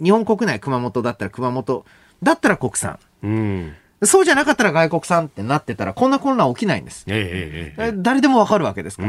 [0.00, 1.84] 日本国内、熊本だったら熊本、
[2.22, 2.98] だったら国産。
[3.22, 7.04] うんそうじゃなかったら外国産ってなってたら、こんな混乱起きないんです。
[7.08, 9.08] えええ、誰でもわかるわけですから。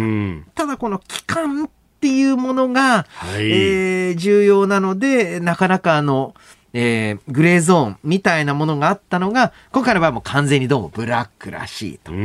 [0.55, 1.69] ただこの期間っ
[1.99, 6.35] ていうものが、はい、えー、重要なので、なかなかあの、
[6.73, 12.11] えー、グレーゾーンみたいなものがあったのが、今回の場合も完全にどうもブラックらしいと。
[12.11, 12.17] で、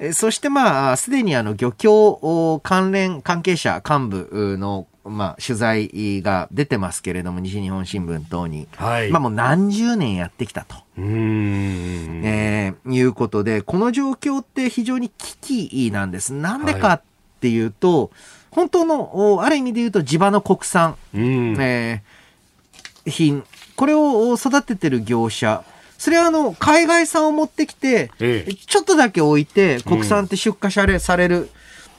[0.00, 8.68] えー、そしてまあ、すでにあの漁協関連関係者幹部のまあ、取材が出てますけれども、西日本新聞等に。
[8.76, 9.10] はい。
[9.10, 10.76] まあ、もう何十年やってきたと。
[10.98, 12.22] うん。
[12.22, 16.34] えー、いうことで、この状況って非常に危機なんです。
[16.34, 17.02] なんでかっ
[17.40, 18.10] ていうと、はい、
[18.50, 20.96] 本当の、ある意味で言うと地場の国産。
[21.14, 21.56] うん。
[21.58, 22.19] えー
[23.06, 23.44] 品、
[23.76, 25.64] これを育ててる業者、
[25.98, 31.50] それはあの、海外産を持ってきて、ええ、ちょっとだけ置いて、国産って出荷され,、される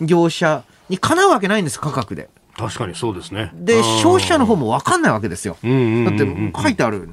[0.02, 2.30] 業者にかなうわけないんです、価格で。
[2.58, 3.52] 確かにそうですね。
[3.54, 5.54] で、消費者の方も分かんないわけですよ。
[5.54, 7.08] だって書いてある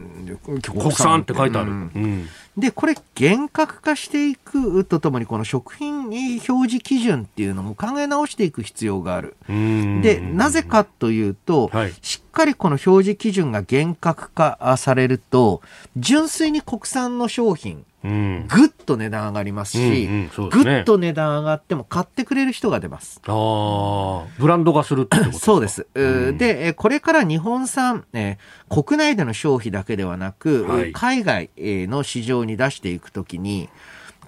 [0.63, 1.71] 国産って書いてある。
[1.71, 2.29] うん
[2.59, 9.37] で、これ厳格化していくとともに、この食品表示基準っていうのも考え直していく必要がある。
[9.47, 15.63] で、なぜかというと、はい、しっかりこの表示基準が厳格化されると、
[15.97, 23.21] 純粋に国産の商品ぐっと値段上がりますし、うんうんすね、ぐっと値段上がっても買ってくれる人が出ます。
[23.27, 25.87] あブランド化するってことそうです。
[25.95, 33.69] うん、で、これから日本産、えー、国内での消費だけではなく、はい、海外の市場に出していくときに、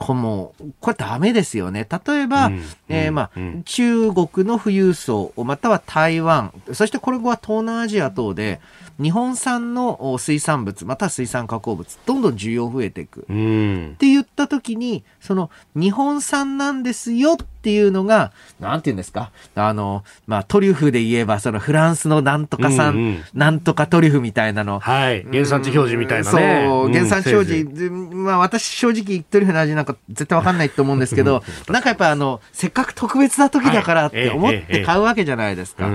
[0.00, 1.86] この、これダメですよね。
[2.06, 8.60] 例えば、うん、えー、まあ、うん、中国の富裕層、または台湾、そしてこれは東南アジア等で、
[9.01, 13.24] 日本産の水産物、または水産加工物、どんどん需要増えていく。
[13.28, 19.30] うん、って言った時に、その、日本産なんですよっていうのが、なんて言うんですか？
[19.55, 24.80] あの、まあ、トリュフで言えば、そのフランスのなんとか産、うんうん、なんとかトリュフみたいなの。
[24.80, 25.24] はい。
[25.30, 26.66] 原産地表示みたいなね。
[26.68, 27.90] そう、原産地表示。
[27.90, 35.88] まあ、私正直トリュフの味なんか絶対わかんないと思うんですけど、なんかやっぱあの、せっかく特別な時だからって思って買うわけじゃないですか。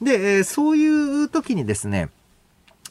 [0.00, 2.08] で、そういう時にですね、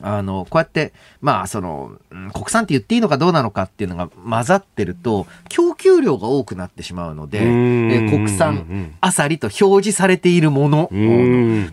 [0.01, 1.93] あの、こうやって、まあ、その、
[2.33, 10.89] 国産って言っていいのかどうなのかっていうのが混ざってると、供給量が多くなってしまうので、え国産アサリと表示されているもの、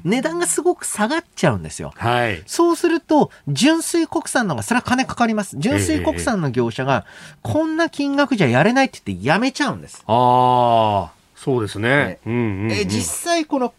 [0.04, 1.92] 値段がすごく下がっちゃうんですよ。
[1.96, 2.42] はい。
[2.46, 5.56] そうすると、純粋国産の方が、それは金かかります。
[5.58, 7.04] 純粋国産の業者が、
[7.42, 10.02] こんな金額じゃやれないって言ってやめちゃうんです。
[10.06, 12.18] ああ、そうですね。
[12.24, 13.72] え実際この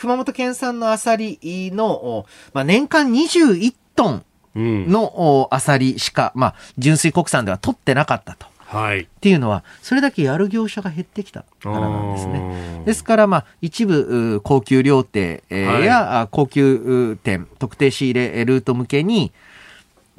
[0.00, 1.38] 熊本県産のアサリ
[1.74, 2.24] の、
[2.54, 4.24] まあ、年間21トン
[4.54, 8.46] のアサリしか、まあ、純粋国産では取ってなかったと。
[8.58, 12.82] はい、っていうのは、それだけやる業者が減ってきたからなんですね。
[12.86, 19.32] ですから、まあ、一部、高級料亭、はい、や高級店、特定仕入れルート向けに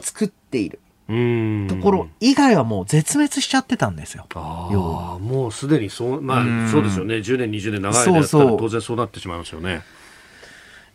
[0.01, 0.79] 作っている。
[1.07, 4.27] ところ以外はもう絶滅しちゃってたんですよ。
[4.35, 7.15] ああ、もうすでにそう、まあ、そうですよね。
[7.15, 9.81] 10年、20年長い間やったら当然そうなってしまいますよね。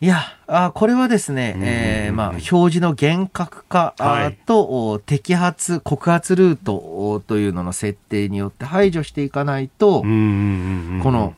[0.02, 11.34] いやあこれはですね、えーまあ、表示の厳格化、はい、と摘発、告発ルートというのの設定によって排除していかないと、この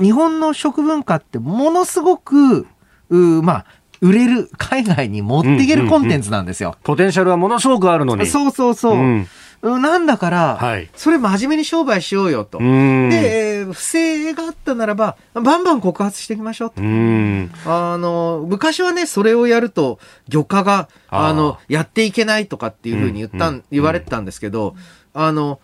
[0.00, 2.68] 日本の食文化ってものすごく、
[3.10, 3.66] まあ、
[4.00, 6.82] 売れる、海外に持っていけるコンテンツなんですよ、うんうんうん。
[6.84, 8.26] ポテンシャルはものすごくあるのに。
[8.26, 8.96] そうそうそう。
[8.96, 9.26] うん
[9.78, 12.58] なんだから、はい、それ真面目に商売しようよと。
[12.58, 16.80] で、不正があったならば、バンバン告発していきましょうと。
[16.80, 19.98] あの、昔はね、それをやると、
[20.28, 24.74] 漁家が、あの、やっていけないとかっていうふうに言ったん、言われてたんですけど、
[25.14, 25.60] あの、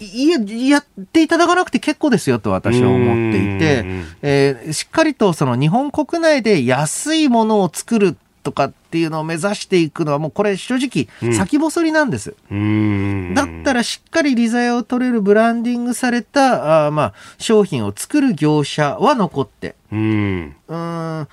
[0.00, 0.38] いや、
[0.68, 3.84] やっていただかなくて結構ですよと私は思っていて、
[4.22, 12.34] えー、しっかりとその日本国内で安いものを作るとかっていうのを目指していくのはもうこれ正直先細りなんです。
[12.50, 20.54] うん、だったらしっかり利ザヤを取れるブランディングされたあまあ商品を作る業者は残って、うん。
[20.68, 21.28] うん。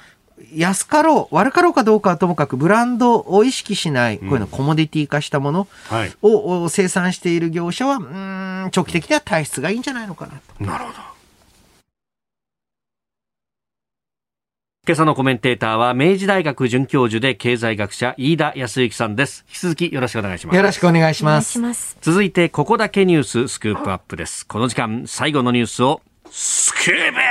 [0.53, 5.67] 安かろう、悪かろうかどうかはともかく、ブランドを意識しない、こういうのコモディティ化したもの
[6.21, 10.63] を生産している業者は、うん、長期的には体質がいいんじゃないのかなと。
[10.63, 11.08] なるほど。
[14.89, 19.45] 今朝のコメンテーターは明治大学准教授で経済学者飯田康之さんです。
[19.47, 20.55] 引き続きよろしくお願いします。
[20.55, 21.97] よろしくお願いします。
[22.01, 24.47] 続いてここだけニューススクープアップです。
[24.47, 27.23] この時間最後のニュースをスクープアップ。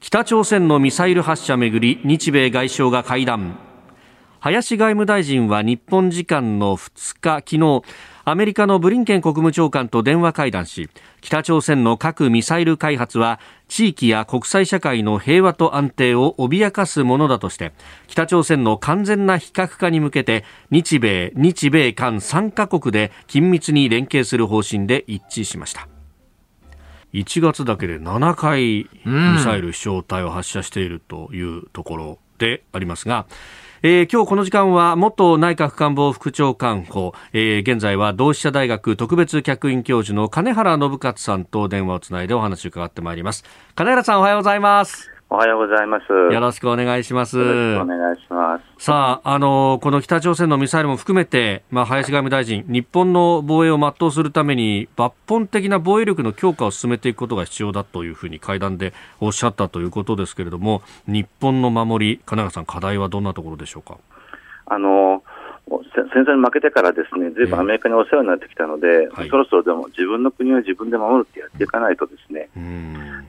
[0.00, 3.56] 北朝鮮のミサイル発射めぐり日米外相が会談。
[4.40, 7.84] 林外務大臣は日本時間の2日昨日
[8.26, 10.88] アメリカのブリンケン国務長官と電話会談し
[11.20, 17.74] 北朝鮮の核・ミサイル開発は地域や国際社会の平和と安定を脅かすものだとして
[18.06, 25.86] 北朝鮮の完全な非核化に向けて日米、日米韓3カ国で緊密に連携する方針で一致しました。
[27.12, 33.26] 1月だけで7回ミサイル飛翔体を発射しているというところでありますが、
[33.86, 43.44] えー、今日この時間は元内閣官房副長官補、えー、現在は同志社大学特別客員教授の金原信勝さんと電話をつないでお話を伺ってまいります。
[43.74, 45.13] 金原さんおはようございます。
[45.34, 46.12] おはようございます。
[46.12, 47.40] よろしくお願いします。
[47.40, 48.84] お願いします。
[48.84, 63.98] さあ、あの、この北朝鮮のミサイルも含めて、まあ、林外務大臣、日本の防衛を全うするために、抜本的な防衛力の強化を進めていくことが必要だというふうに会談でおっしゃったということですけれども、日本の守り、金川さん、課題はどんなところでしょうか？
[64.66, 65.24] あの、
[65.94, 72.48] 戦争に負けてからですね、ずいぶんアメリカにお世話になってきたので、はい、そろそろでも自分の国を自分で守るってやっていかないとですね、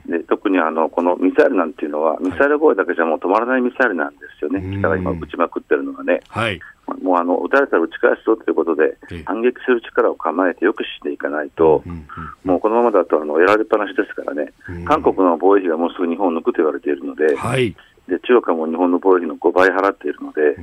[0.06, 6.60] で特にあのこのミサイルなんていうのは、ミサイル防衛だけじゃもう止まらないミサイルなんですよね、北が今、撃ちまくってるのがね、はい、
[7.02, 11.84] もうあの撃たれたら撃ち返すぞということで、反撃する力を構えてよくしていかないと、
[12.44, 14.52] もうこのままだとあのやられっぱなしですからね、
[14.86, 17.76] 韓国の防衛費がもうすぐ日本を抜くと言われているので、はい、
[18.08, 20.56] で中国はもう日本の防衛費の5倍払っているので、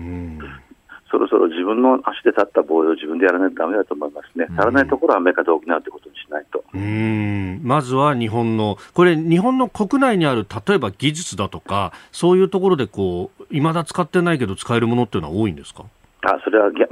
[1.14, 6.64] そろそろ自分の足で立った防衛を自分でやらないとだめだと思いますね、足らないところはアメリカで補うということにしないと。
[6.74, 7.62] うん。
[7.64, 15.84] まずは日本の、これ、日本の国内にある例えば技術だとか、そういうところでこう、いまだ使ってないけど使えるものっていうのは多いんですか？
[16.26, 16.88] あそれは全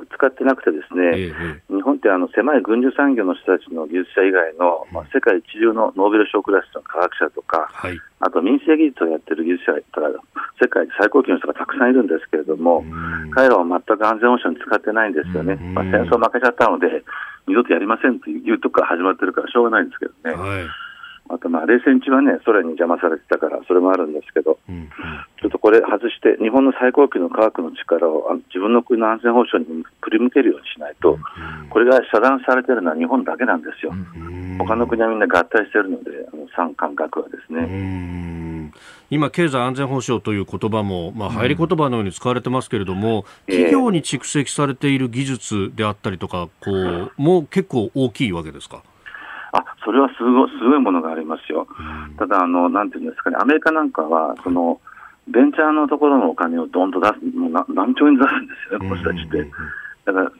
[0.00, 10.14] く使ってなくて、ですね、ええ、日本ってあの狭い軍需産業の人たちの技術者以外の、まあ、世界一流のノーベル賞クラスの科学者とか、はい、あと民生技術をやってる技術者から
[10.62, 12.84] 世界最高級の人がたくさんいるんですけれども、
[13.34, 17.02] 彼らは全く安全保障に使ってないんですよね、まあ、戦争負けちゃったので、
[17.48, 20.36] 二度とやりませんというとこから始まってるからしょうがないんですけどね。
[20.38, 20.66] はい
[21.32, 24.88] あとまあ冷戦中はね、ソ連に邪魔されてたから、それもあるんですけど、うんうん、
[25.40, 33.92] ちょっとこれ外して、日本の最高級の科学の力を自分の国の安全保障に振り向けるようにしないと、うんうん、これが遮断されてるのは日本だけなんですよ。
[33.92, 38.70] うんうん、他の国はみんな合体してるので、あの産感覚はですね。
[39.10, 48.82] 今、経済安全保障という言葉も、まあ、入り言葉のように使われてますけれども、うん、企業に蓄積されている技術であったりとか、こう、もう結構大きいわけですか？
[49.52, 54.80] あそれはすごすごいものがありますよ、うん、ただあの、なんていうんですかね、アメリカなんかは、その
[55.28, 59.50] ベンチャーのところのお金をどんと出す、もう何兆円出すんですよね、この人たちって。
[60.04, 60.32] だから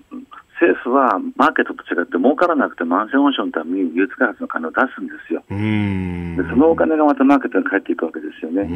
[0.63, 5.43] 政府はマーケットと違って儲からなくても安全保障のために技術開発の金を出すんですよ。
[5.51, 5.57] で
[6.49, 8.71] そのお金がまたマーケットに返っていくわけですよね。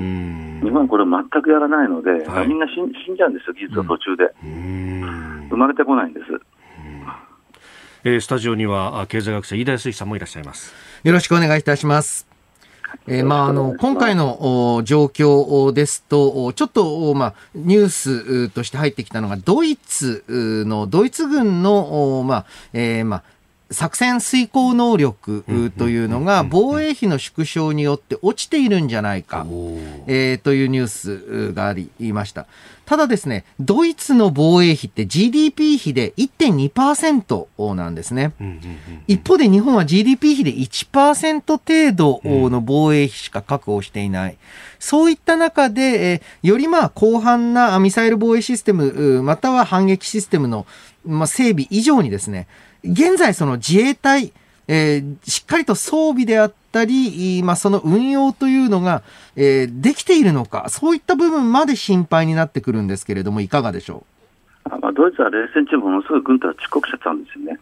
[0.62, 4.34] 日本はこれ全くやらないので、はい、みんな死んじゃうんですよ、技術の途中で。
[5.48, 6.26] 生まれてこないんです。
[8.08, 10.72] えー、スタジオには経済学者飯田康さんもいらっしゃいます。
[11.02, 12.28] よろしくお願いいたします。
[13.08, 23.22] えー、まあ、あの、今回の状況ですと、ちょっと、まあ、ニュースとして入ってきたのが、ドイツの、ドイツ軍の、まあ、えー、まあ、
[23.70, 25.44] 作戦遂行能力
[25.76, 29.44] というのが防衛費の縮小によって落ちているんじゃないか、
[30.06, 32.46] えー、というニュースがありました。
[32.86, 38.32] ただですね、ドイツの防衛費って GDP 比で1.2%なんですね。
[39.08, 44.36] 一方で日本は GDP 比で1%程度の防衛費しか確保していない。
[44.78, 50.64] そういった中で、えよりまあ広範なミサイル防衛システム、または反撃システムの、
[51.04, 52.46] まあ、整備以上にですね、
[52.86, 54.32] 現在その自衛隊、
[54.68, 59.02] えー、しっかりと装備であったり、まあ、その運用というのが、
[59.36, 64.15] えー、できているのか、そういった部分まで心配になってくるんですけれども、いかがでしょう、
[64.96, 67.60] ドイツは冷戦中、ものすごい軍隊は遅刻しちゃったんですよね。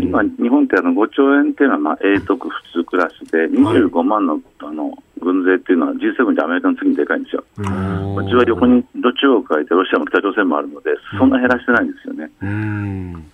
[0.00, 4.90] 今、日本ってあの5兆円っていうのはまあ英徳普通クラスで、25万の,、あの
[5.20, 7.44] 軍税っていうのは G7 でアメリカの次にでかいんですよ。
[7.58, 7.62] う
[8.28, 12.30] ちは横にど中国がいて、ロシアも北朝鮮もあるので、そんな減らしてないんですよね。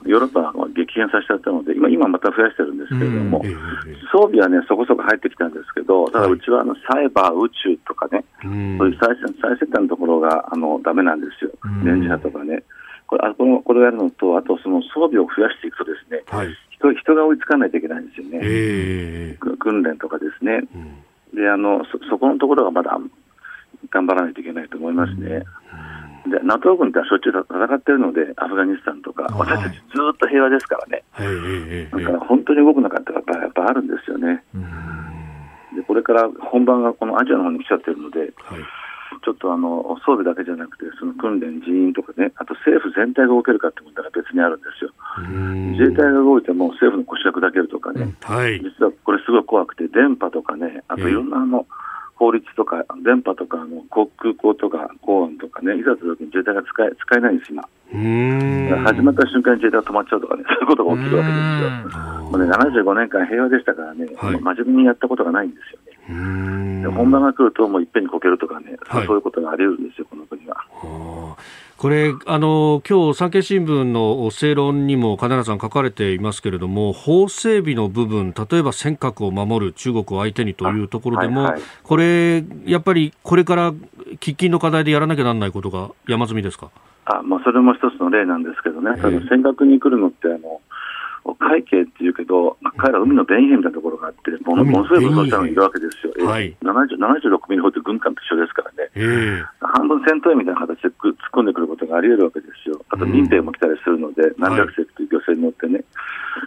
[0.06, 3.42] ヨーロッパは激変させちゃったので、今、今また増やしてるんですけれども、
[4.12, 8.52] 装備はね、そこそこ入ってきたんですけど、ただうちはあのサイバー、宇宙とかね、そう
[8.88, 11.50] いう最最先端のところがあのダメなんですよ、
[11.84, 12.62] 電磁波とかね。
[13.10, 21.34] これあこのこれをやるのと、あとその装備を増やしていくとですね、はい、人人が追いつかないといけないんですよね、えー、訓練とかですね、うん。
[21.34, 22.96] であのそそこのところがまだ
[23.90, 25.42] 頑張らないといけないと思いますね。
[26.30, 29.80] で NATO 軍ってしょっちゅう戦ってるので、アフガニスタンとか、私たちず
[30.14, 31.02] っと平和ですからね、
[31.90, 34.44] だから本当に動くなかったらやっぱあるんですよね。
[35.74, 38.30] でこれから本番がこのアジアの方に来ちゃってるので、はい
[39.18, 44.90] ちょっとあの装備だけじゃなくて、その訓練、人員とかね、あと政府全体が動けるかって問題が別にあるんですよ。
[45.74, 51.66] 自衛隊が動いても政府の腰が砕けるとかね、はい、実はこれすごい怖くて、電波とかね、あといろんなあの、
[52.20, 57.64] 法律とか、電波とか、あの航空港とか、公安とかね、いざという時に自衛隊が使え使えないんです、今。
[58.84, 62.30] 始まった瞬間に自衛隊が止まっちゃうとかね、 そういうことが起きるわけですよ。
[62.30, 65.89] もうね、75年間平和でしたからね、はい、真面目にやったことがないんですよね。
[66.82, 70.56] で本番が来ると、もういっぺんにこけるとかね、はい、そういうことがあり得るんですよ、この国は。
[71.76, 86.70] これ、あの、今日、産経新聞の正論にも金原さん書かれていますけれども、法整備の部分、例えば尖閣を守る中国を相手にというところでも、はいはい、これ、やっぱりこれから喫緊の課題でやらなきゃならないことが山積みですか？
[87.06, 90.60] あ、まあ、それも一つの例なんですけどね、尖閣に来るのって、あの、
[91.38, 105.84] 海警っていうけど、彼ら海の弁兵みたいなところがあって、ものすごい武装したのがいるわけですよ、はい、76ミリ砲って軍艦と一緒ですからね、半分戦闘員みたいな形で突っ込んでくることがあり得るわけですよ、あと民兵も来たりするので、何百隻という漁船に乗ってね、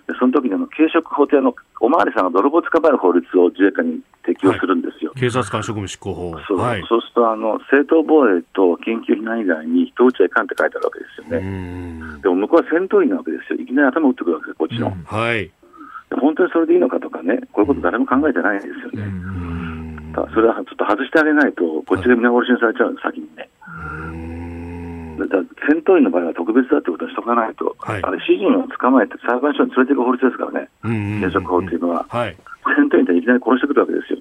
[0.07, 5.11] でその時にあの軽食法ってあの、おまわりさんが泥棒を捕まえる法律を自衛官に適用するんですよ。
[5.11, 6.39] はい、警察官職務執行法。
[6.47, 6.57] そう。
[6.57, 12.21] はい、そうするとあの、正当防衛と緊急避難以外に人撃ちはいかんって書いてあるわけですよね。
[12.21, 13.59] でも向こうは戦闘員なわけですよ。
[13.59, 14.95] いきなり頭打ってくるわけですこっちの。
[15.05, 15.51] はい。
[16.21, 19.11] 本当にそれでいいのかとかね、こういうこと誰も考えてないんですよね。
[20.33, 23.49] それはちょっと外してあげないと、こっちで皆殺しにされちゃうんです、先にね。
[25.17, 30.69] 戦闘員の場合は特別だってことにしとかないと、はい、あれ、詩人を捕まえて裁判所に連れていく法律ですからね、
[31.19, 32.05] 原則法っていうのは。
[32.09, 32.35] はい。
[32.63, 34.19] 戦闘員っていきなり殺してくるわけですよ。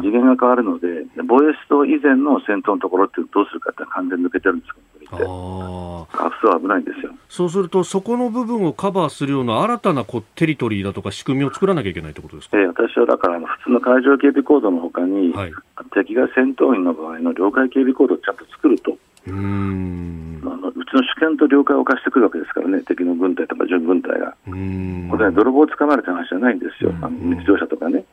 [0.00, 7.12] 次元が変わるので、防衛出動以前の戦闘のところってどうするかって完全に抜けてるんですけど、カフスは危ないんですよ。
[7.28, 15.52] そうすると、そこの部分をカバーするような新たなこうテリトリーだとか仕組みを作らなきゃいけないってことですか、えー、私はだから普通の海上警備コードのほかに、はい、
[15.94, 18.96] 敵が戦闘員の場合の領海警備コードをちゃんと作ると。
[19.28, 24.36] うんあのうちの主権と領海を犯してくるわけですからね、敵の軍隊とか準軍隊が。
[24.44, 28.04] これ、ね、泥棒を捕まるって話じゃないんですよ、あの日常車とかね。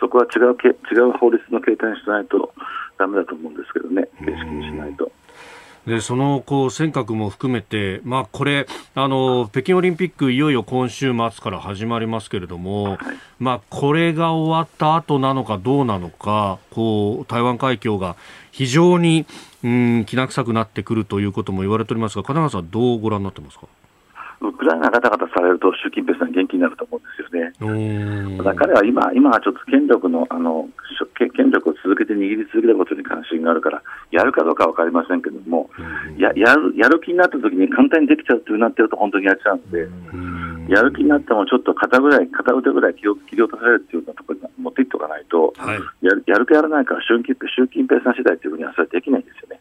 [0.00, 2.52] そこは違うけ違う法律の形態にしないと
[2.98, 5.10] だめだと思うんですけどね、形式にしないと。
[5.86, 12.98] でそのこう尖閣も含めて、まあ、これあの、北京オリンピック、いよいよ今週末から始まりますけれども、はい、
[13.40, 18.16] まあ、これが終わった後なのかどうなのか、こう台湾海峡が
[18.52, 19.26] 非常に、
[19.64, 23.66] うん、きな臭くなってくるということも言われておりますが、金川さん、どうご覧になってますか？
[24.48, 28.36] ウクライナがガタガタされると、習近平さん、元気になると思うんですよね。
[28.38, 30.68] ただ彼は今、今はちょっと権力のあの
[31.14, 35.70] 権力を続けて握り続けたことに関心があるから、やるかどうか分かりませんけども、
[36.16, 43.02] ややるやる気になったときに簡単にできちゃうというなってると、本当にやっちゃうんで、やる気になってもちょっと肩ぐらい、肩腕ぐらい切
[43.36, 49.60] り落とされるっていうようなところに持っていっておかないと、はい、やるやるかやらないか習近平、習近平さん次第というふうにはそれはできないんですよね。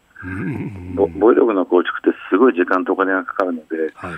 [0.96, 4.14] 防衛力の構築ってすごい時間とお金がかかるので、はい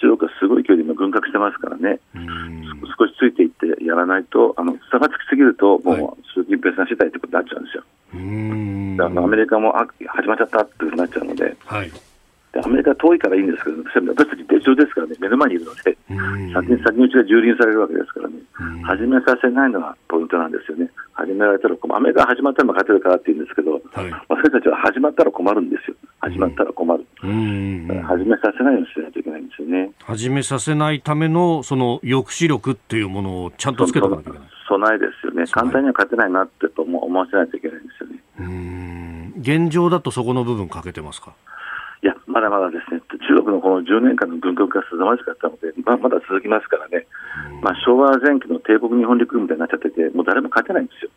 [0.00, 2.00] 中国はすごい距離今、軍拡してますからね、
[2.98, 7.84] 少しついていってやらないと、あの差がつきすぎると、もう習近平さん次第ということになっちゃうんですよ。
[8.96, 11.92] だからアメリカもあ始まっちゃったっていうふうになっちゃうので、はい、で
[12.64, 15.96] アメリカ遠いからいいんですけど、私たち手帳ですからね、目の前にいるので、
[16.52, 18.34] 先に先にうちが蹂躙されるわけですからね、
[18.82, 20.90] 始めさせないのがポイントなんですよね。
[21.12, 23.80] 始められたら困る、アメリカが始まったら勝てるからって言うんですけど、はい、
[24.28, 25.96] 私たちは始まったら困るんですよ。
[26.20, 27.04] 始まったら困る。
[27.22, 29.90] 始めさせないようにしないといけないんですよね。
[30.04, 34.48] 始めさせないためのその抑止力っていうものをちゃんとつけておかなきゃいけない。
[34.68, 35.44] 備えですよね。
[35.50, 39.32] 簡単には勝てないなってと思わせないといけないんですよね。
[39.40, 41.32] 現状だとそこの部分欠けてますか？
[42.28, 47.06] まだまだですね、中国のこの10年間の軍国が凄まじかったので、まあ、まだ続きますからね、
[47.62, 51.10] まあ、昭和前期の帝国日本陸軍みたいになっちゃってて、もう誰も勝てないんですよ。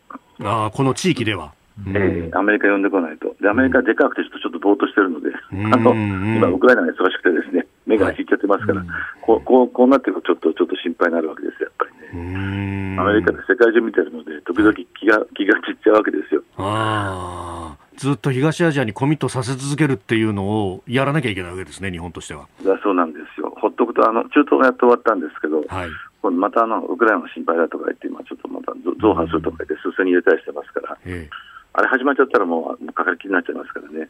[0.44, 1.52] あこの地域では。
[1.88, 3.34] えー、アメリカ呼んでこないと。
[3.40, 5.30] で、アメリカでかくてちょっとちょっとぼーっとしてるので、
[5.72, 8.88] あの、今、ウクライナが忙しくてですね、目が引いちゃってますから、はい、
[9.22, 12.96] こう、こう、こうなっていくとちょっと、ちょっと心配になるわけですよ、やっぱりね。
[13.00, 16.42] アメリカで世界中見てるので、時々気が、気が散っちゃうわけですよ。
[16.58, 17.81] ああ。
[17.96, 22.48] ずっと東アジアにコミットさせ続けるっていうのをやらなきゃいけないわけですね、日本としては。
[22.82, 23.54] そうなんですよ。
[23.60, 31.30] ほっとくと、あの、中東がやっと終わったんですけど、はい、またあの、ウクライナの心配だとか言って、今ちょっとまた増派するとか言って、すすに入れたりしてますから、ええ、
[31.74, 34.08] あれ始まっちゃったらもう、かかりきりになっちゃいますからね。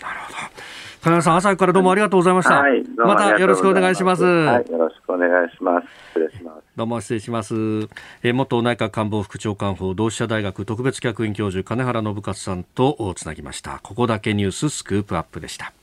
[0.00, 0.38] なるほど。
[1.02, 2.60] 金谷さん、朝からどうもありがとうございました。
[2.60, 4.24] はい、またよろしくお願いします。
[4.24, 5.86] はい、よろしくお願いします。
[6.14, 6.61] 失礼します。
[6.74, 7.54] どうも失礼します。
[8.22, 13.80] え、元内閣官房副長官法同志社大学特別客員教授金原信勝さんとつなぎました。
[13.82, 15.74] ここだけニューススクープアップでした。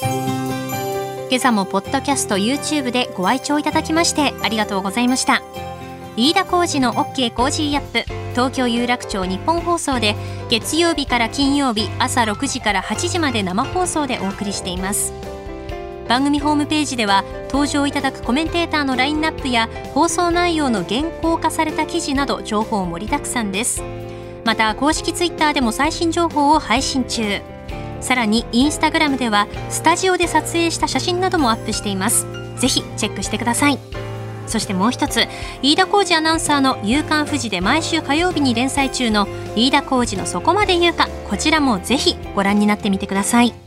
[0.00, 5.42] 今朝もポッドキャスト YouTube でご愛聴いただきましてありがとうございました。
[6.16, 10.14] 飯田浩司の OK コージーアップ東京有楽町ニッポン放送で
[10.50, 15.33] 月曜日から金曜日朝6時から8時まで生放送でお送りしています
[16.08, 23.82] 番組ホームページでは登場いただくコメンテーターのラインナップや放送内容の原稿化された記事など情報盛りだくさんです。
[24.44, 27.40] また公式ツイッターでも最新情報を配信中。
[28.00, 32.26] さらにインスタグラムではスタジオで撮影した写真などもアップしています。
[32.58, 33.78] ぜひチェックしてください。
[34.46, 35.26] そしてもう一つ
[35.62, 39.26] 飯田浩二アナウンサーの「夕刊富士」で毎週火曜日に連載中の
[39.56, 43.63] 飯田浩二の「そこまで言うか」こちらもぜひご覧になってみてください。